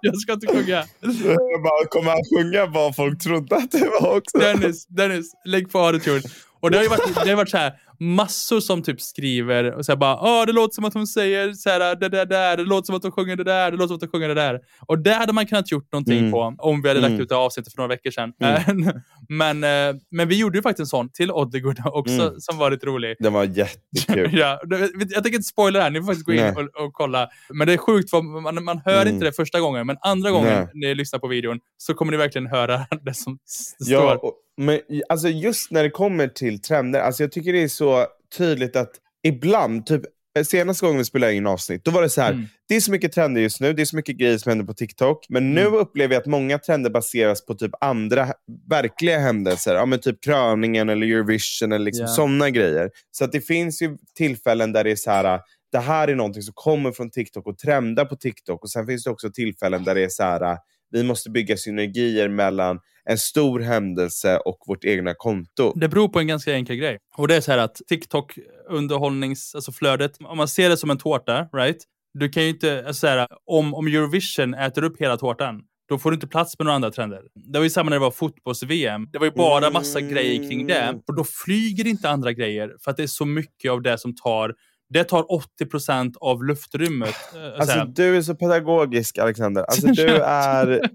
[0.00, 0.84] jag ska inte sjunga.
[1.00, 4.38] Jag bara, kommer han sjunga vad folk trodde att det var också?
[4.38, 6.22] Dennis, Dennis, lägg på autotune.
[6.60, 9.84] Och det har ju varit, det har varit så här, massor som typ skriver och
[9.84, 12.56] så här bara Åh, det låter som att hon säger så här, det där, där,
[12.56, 14.34] det låter som att hon sjunger det där, det låter som att hon sjunger det
[14.34, 14.60] där.
[14.86, 16.32] Och det hade man kunnat gjort någonting Mm.
[16.32, 17.22] på om vi hade lagt Mm.
[17.22, 18.32] ut det avsnittet för några veckor sedan.
[18.40, 18.92] Mm.
[19.28, 22.34] men, eh, men vi gjorde ju faktiskt en sån till Oddegård också Mm.
[22.40, 23.16] som var lite rolig.
[23.18, 24.30] Den var jättekul.
[24.38, 24.78] ja, det-
[25.08, 26.52] jag tänker inte spoila det här, ni får faktiskt gå in Nej.
[26.56, 27.28] och, och kolla.
[27.48, 29.14] Men det är sjukt, för man, man hör Mm.
[29.14, 30.68] inte det första gången, men andra gången Nej.
[30.74, 33.92] ni lyssnar på videon så kommer ni verkligen höra det som står.
[33.94, 37.68] Ja, och, men alltså just när det kommer till trender, alltså jag tycker det är
[37.68, 37.87] så
[38.36, 38.90] tydligt att
[39.22, 40.02] ibland, typ
[40.38, 42.46] eh, senaste gången vi spelade in avsnitt, då var det så här, Mm.
[42.68, 44.74] det är så mycket trender just nu, det är så mycket grejer som händer på
[44.74, 45.74] TikTok, men nu Mm.
[45.74, 48.28] upplever jag att många trender baseras på typ andra
[48.70, 52.12] verkliga händelser, ja, men typ kröningen eller Eurovision eller liksom Ja.
[52.12, 52.90] sådana grejer.
[53.10, 55.40] Så att det finns ju tillfällen där det är så här,
[55.72, 59.04] det här är någonting som kommer från TikTok och trendar på TikTok och sen finns
[59.04, 60.56] det också tillfällen där det är så här,
[60.90, 65.72] vi måste bygga synergier mellan en stor händelse och vårt egna konto.
[65.76, 66.98] Det beror på en ganska enkel grej.
[67.16, 70.90] Och det är så här att TikTok underhållnings, alltså flödet, om man ser det som
[70.90, 71.76] en tårta, right?
[72.14, 75.98] Du kan ju inte, alltså så här, om, om Eurovision äter upp hela tårtan, då
[75.98, 77.22] får du inte plats med några andra trender.
[77.52, 79.08] Det var ju samma när det var fotbolls-VM.
[79.12, 80.12] Det var ju bara massa Mm.
[80.14, 81.00] grejer kring det.
[81.06, 84.14] Och då flyger inte andra grejer, för att det är så mycket av det som
[84.14, 84.54] tar
[84.88, 85.22] det tar
[85.62, 87.08] 80% av luftrummet.
[87.08, 87.86] eh, så Alltså här.
[87.86, 89.62] du är så pedagogisk Alexander.
[89.62, 90.90] Alltså du är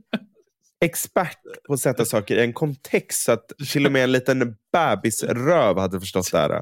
[0.85, 1.37] expert
[1.67, 5.77] på att sätta saker i en kontext så att till och med en liten bebisröv
[5.79, 6.61] hade förstått det här.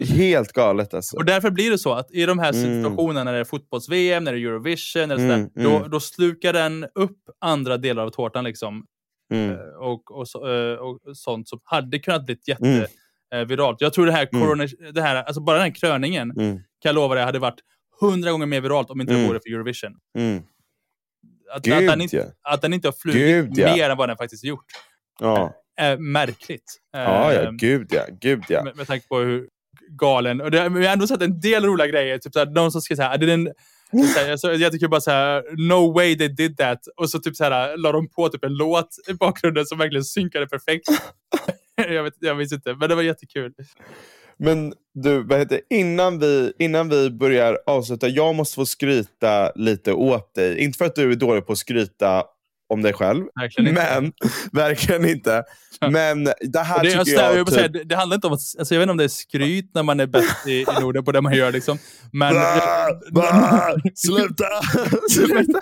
[0.16, 1.16] Helt galet alltså.
[1.16, 2.82] Och därför blir det så att i de här Mm.
[2.84, 5.90] situationerna, när det är fotbolls-VM, när det är Eurovision, eller Mm, sådär, då, mm.
[5.90, 8.44] då slukar den upp andra delar av tårtan.
[8.44, 8.84] Liksom,
[9.32, 9.50] Mm.
[9.50, 10.38] Eh, och, och, så,
[10.72, 12.36] eh, och sånt som hade kunnat bli
[13.32, 13.42] Mm.
[13.42, 13.80] jätteviralt.
[13.80, 14.42] Jag tror det här, Mm.
[14.46, 16.54] corona, det här, alltså bara den här kröningen, Mm.
[16.56, 17.60] kan jag lova dig, hade varit
[18.00, 19.28] hundra gånger mer viralt om inte det Mm.
[19.28, 19.92] vore för Eurovision.
[20.18, 20.42] Mm.
[21.50, 22.24] Att, att, Gud den inte, ja.
[22.54, 23.74] att den inte har flugit Gud, ja.
[23.74, 24.64] mer än vad den faktiskt gjort
[25.20, 25.52] Ja.
[25.76, 26.80] är märkligt.
[26.92, 28.02] Ja, ja, Eh, gud ja.
[28.20, 28.64] Gud ja.
[28.64, 29.48] med, med tanke på hur
[29.88, 30.40] galen...
[30.40, 32.18] Och det, jag har ändå sett en del roliga grejer.
[32.18, 33.48] Typ såhär, någon som skrev såhär, det är en,
[34.14, 36.78] såhär, så, jag tycker bara såhär, no way they did that.
[36.96, 40.46] Och så typ såhär, la de på typ en låt i bakgrunden som verkligen synkade
[40.46, 40.84] perfekt.
[41.94, 43.52] jag, vet, jag minns inte, men det var jättekul.
[44.36, 49.92] Men du, vad heter, innan, vi, innan vi börjar avsluta, jag måste få skryta lite
[49.92, 50.58] åt dig.
[50.58, 52.24] Inte för att du är dålig på att skryta
[52.70, 53.24] om dig själv.
[53.40, 54.00] Verkligen inte.
[54.00, 54.12] Men,
[54.52, 55.44] verkligen inte.
[55.90, 57.36] Men det här det, tycker alltså, jag...
[57.36, 59.04] jag, typ, säga, det, det handlar inte om att, alltså, jag vet inte om det
[59.04, 61.52] är skryt när man är bäst i, i Norden på det man gör.
[61.52, 61.78] Liksom.
[62.12, 64.44] Men Bah, bah, sluta!
[65.10, 65.60] sluta!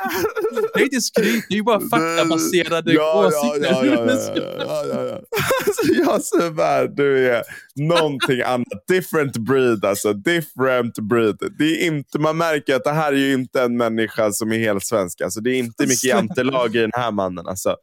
[0.74, 3.70] det är inte skryt, det är ju bara faktabaserade ja, åsikter.
[3.70, 5.20] ja, ja, ja, ja, ja, ja.
[5.66, 7.42] Alltså, jag svär, du är
[7.76, 8.66] någonting annat.
[8.88, 10.12] Different breed alltså.
[10.12, 11.36] Different breed.
[11.59, 14.59] Det är inte, man märker att det här är ju inte en människa som är
[14.59, 15.20] helt svensk.
[15.20, 17.46] Alltså, det är inte mycket jantelag i den här mannen.
[17.46, 17.76] Alltså,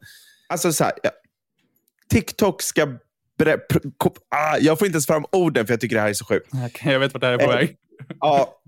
[0.48, 1.10] alltså så här, ja.
[2.10, 2.86] TikTok ska...
[3.38, 6.08] Bre, pr, kop, ah, jag får inte ens fram orden för jag tycker det här
[6.08, 6.48] är så sjukt.
[6.66, 7.76] Okej, jag vet vart det här är på Eh, väg.
[8.20, 8.60] Ja.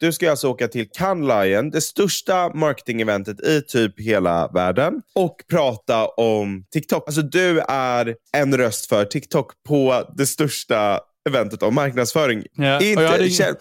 [0.00, 5.36] Du ska alltså åka till Cannes Lion, det största marketingeventet i typ hela världen och
[5.50, 7.02] prata om TikTok.
[7.06, 12.44] Alltså du är en röst för TikTok på det största eventet om marknadsföring.
[12.54, 13.56] Ja, Inte, och jag hade ingen- känn-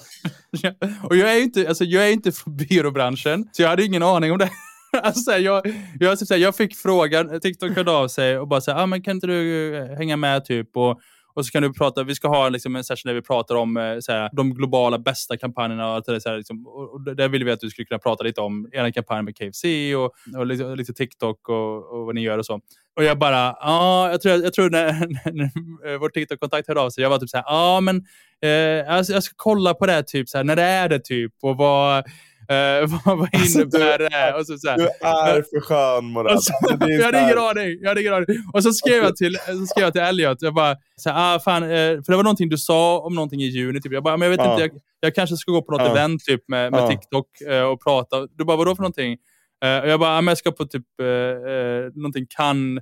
[1.03, 4.03] och jag är ju inte, alltså, jag är inte från byråbranschen, så jag hade ingen
[4.03, 4.49] aning om det.
[5.04, 5.68] Alltså, så här, jag,
[6.00, 8.84] jag, typ så här, jag fick frågan, TikTok hörde av sig och bara så här,
[8.84, 10.78] ah, men kan inte du eh, hänga med typ?
[10.78, 11.00] Och,
[11.38, 13.78] och så kan du prata, vi ska ha liksom, en session där vi pratar om
[13.78, 16.20] eh, så här, de globala bästa kampanjerna och allt det där.
[16.20, 18.92] Så här, liksom, och, där ville vi att du skulle kunna prata lite om er
[18.92, 19.64] kampanj med KFC
[19.98, 22.60] och, och lite, lite TikTok och, och vad ni gör och så.
[22.96, 24.92] Och jag bara, ja, jag tror, jag tror när,
[25.34, 25.46] när
[25.94, 28.06] eh, vår TikTok-kontakt hörde av sig, jag var typ så här, ja men
[28.42, 31.34] eh, jag, jag ska kolla på det typ, så här, när det är det typ
[31.42, 32.06] och vad,
[32.50, 34.34] eh, vad, vad Alltså, innebär du- det?
[34.34, 34.78] Och så, så här.
[34.78, 36.32] Du är för skön Morad.
[36.32, 37.78] Alltså, jag hade ingen aning.
[37.82, 38.26] Jag hade ingen aning.
[38.54, 40.38] Och så skrev jag till, så skrev jag till Elliot.
[40.41, 43.41] Jag bara, så här, ah, fan, eh, för det var någonting du sa om någonting
[43.41, 43.82] i juni.
[43.82, 43.91] Typ.
[43.93, 44.52] Jag bara, men jag vet Ja.
[44.52, 45.91] inte, jag, jag kanske ska gå på något Ja.
[45.91, 46.88] event typ, med, med Ja.
[46.89, 48.28] TikTok eh, och prata.
[48.38, 49.18] Du bara, vadå för någonting?
[49.66, 52.80] Eh, och jag bara, ah, men jag ska på typ eh, eh, någonting kan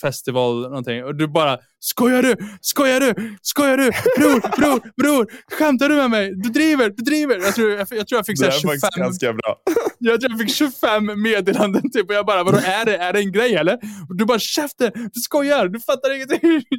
[0.00, 1.04] festival någonting.
[1.04, 2.36] Och du bara, skojar du?
[2.60, 3.36] Skojar du?
[3.42, 3.90] Skojar du?
[4.18, 5.26] Bror, bror, bror!
[5.58, 6.32] Skämtar du med mig?
[6.36, 7.34] Du driver, du driver!
[7.34, 9.62] Jag tror jag, jag, tror jag fick så Det här är faktiskt 25 ganska bra.
[9.98, 13.18] jag tror jag fick 25 meddelanden typ och jag bara, vadå är det, är det
[13.18, 13.74] en grej eller?
[14.08, 16.62] Och du bara, käften, du skojar, du fattar ingenting.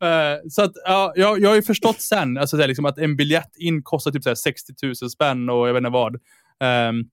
[0.00, 3.56] Eh, så att, ja, jag, jag har ju förstått sen alltså, liksom att en biljett
[3.56, 6.16] in kostar typ så här 60 000 spänn och jag vet inte vad.
[6.60, 7.04] Ehm,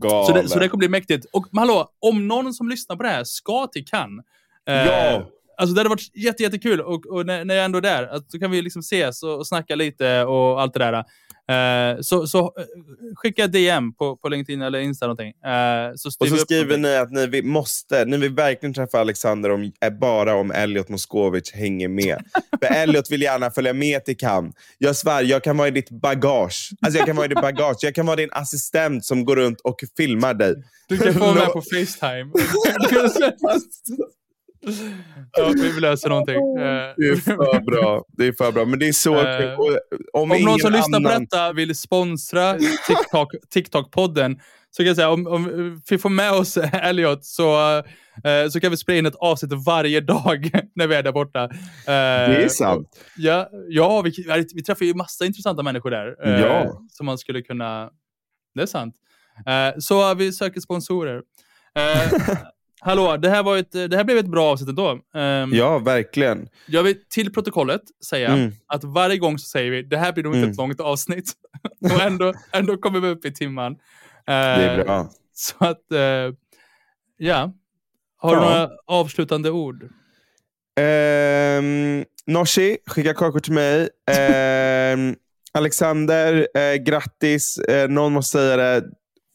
[0.00, 0.26] Galet.
[0.26, 1.26] så, det, så det kommer bli mäktigt.
[1.32, 4.24] Och men hallå, om någon som lyssnar på det här ska till Cannes.
[4.68, 5.28] eh, Ja.
[5.56, 8.28] Alltså det hade varit jätte, jättekul och, och när, när jag ändå är där, att
[8.28, 11.04] då kan vi liksom ses och, och snacka lite och allt det där.
[11.50, 12.64] Eh, så så eh,
[13.16, 15.28] skicka DM på, på LinkedIn eller Insta någonting.
[15.28, 19.50] Eh, så Och så skriver ni att ni vill, måste, ni vill verkligen träffa Alexander
[19.50, 22.18] om, bara om Elliot Moskovic hänger med.
[22.60, 24.54] För Elliot vill gärna följa med till Cannes.
[24.78, 26.70] Jag svär, jag kan vara i ditt bagage.
[26.82, 27.78] Alltså jag kan vara i ditt bagage.
[27.80, 30.54] Jag kan vara din assistent som går runt och filmar dig.
[30.88, 32.32] Du kan få vara med på Facetime.
[35.32, 36.34] ja, vi löser någonting.
[36.36, 38.04] Eh, Det är för bra.
[38.08, 38.64] Det är för bra.
[38.64, 39.14] Men det är så.
[39.14, 42.54] Och Om, Om någon som lyssnar på detta vill sponsra
[42.86, 44.40] TikTok, TikTok-podden
[44.70, 47.76] så kan jag säga om, om vi får med oss Elliot så,
[48.24, 51.42] eh, så kan vi spela in ett avsnitt varje dag när vi är där borta.
[51.44, 51.50] Eh,
[51.86, 52.88] Det är sant.
[53.16, 54.12] Ja, ja vi,
[54.54, 56.16] vi träffar ju massa intressanta människor där.
[56.40, 56.80] Ja.
[56.90, 57.90] Som man skulle kunna...
[58.54, 58.94] Det är sant.
[59.78, 61.22] Så vi söker sponsorer.
[62.84, 64.90] Hallå, det här, var ett, det här blev ett bra avsnitt ändå.
[65.14, 66.48] Um, Ja, verkligen.
[66.66, 68.52] Jag vill till protokollet säga Mm.
[68.66, 70.50] att varje gång så säger vi det här blir nog inte Mm.
[70.50, 71.32] ett långt avsnitt.
[71.94, 73.76] Och ändå, ändå kommer vi upp i timman.
[74.26, 75.08] Det är Eh, bra.
[75.34, 76.34] Så att, eh,
[77.16, 77.52] ja.
[78.18, 78.50] Har du Ja.
[78.50, 79.82] några avslutande ord?
[80.80, 83.88] Um, Norsi, skicka kakor till mig.
[84.10, 85.14] Ehm,
[85.54, 87.58] Alexander, eh, grattis.
[87.58, 88.84] Eh, någon måste säga det.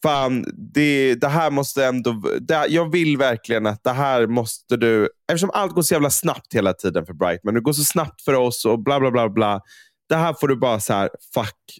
[0.08, 2.12] Fan, det, det här måste ändå...
[2.42, 5.10] Det, jag vill verkligen att det här måste du...
[5.32, 7.54] Eftersom allt går så jävla snabbt hela tiden för Brightman.
[7.54, 9.30] Det går så snabbt för oss och bla bla bla.
[9.30, 9.62] bla.
[10.10, 11.80] Det här får du bara så här, fuck.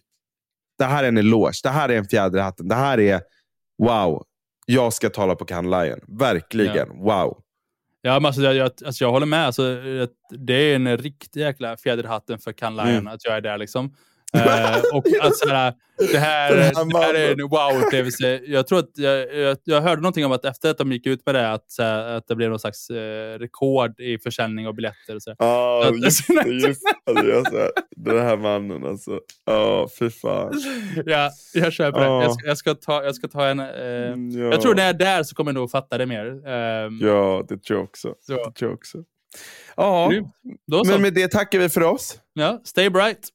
[0.78, 1.60] Det här är en eloge.
[1.62, 2.68] Det här är en fjäder i hatten.
[2.68, 3.20] Det här är
[3.82, 4.24] wow.
[4.66, 6.18] Jag ska tala på Cannes Lion.
[6.18, 6.88] Verkligen.
[6.88, 7.38] Wow.
[8.02, 9.46] Ja, men alltså, jag, jag, alltså, jag håller med.
[9.46, 9.62] Alltså,
[10.30, 13.06] det är en riktig jäkla fjäder i hatten för Can Lion Mm.
[13.06, 13.58] att jag är där.
[13.58, 13.94] Liksom.
[14.36, 15.74] Eh, och att, så här,
[16.12, 18.40] det, här, det här är en wow-upplevelse.
[18.46, 21.26] Jag tror att jag, jag, jag hörde någonting om att efter att de gick ut
[21.26, 25.14] med det, att, här, att det blev någon slags eh, rekord i försäljning av biljetter.
[25.14, 25.34] Och så.
[25.38, 26.48] Ja, just det.
[26.48, 27.36] Just, det.
[27.38, 29.20] alltså, den här mannen alltså.
[29.46, 30.52] Ja, fy fan.
[31.06, 32.06] Ja, jag köper det.
[32.06, 32.22] Ja.
[32.22, 33.60] Jag ska, jag ska ta, jag ska ta en...
[33.60, 33.66] Eh,
[34.08, 34.50] Mm, ja.
[34.50, 36.48] Jag tror när jag är där så kommer jag nog fatta det mer.
[36.48, 38.14] Ehm, Ja, det tror jag också.
[38.20, 38.32] Så.
[38.32, 38.98] Det tror jag också.
[39.76, 40.10] Ja,
[40.86, 42.18] men med det tackar vi för oss.
[42.32, 43.28] Ja, stay bright.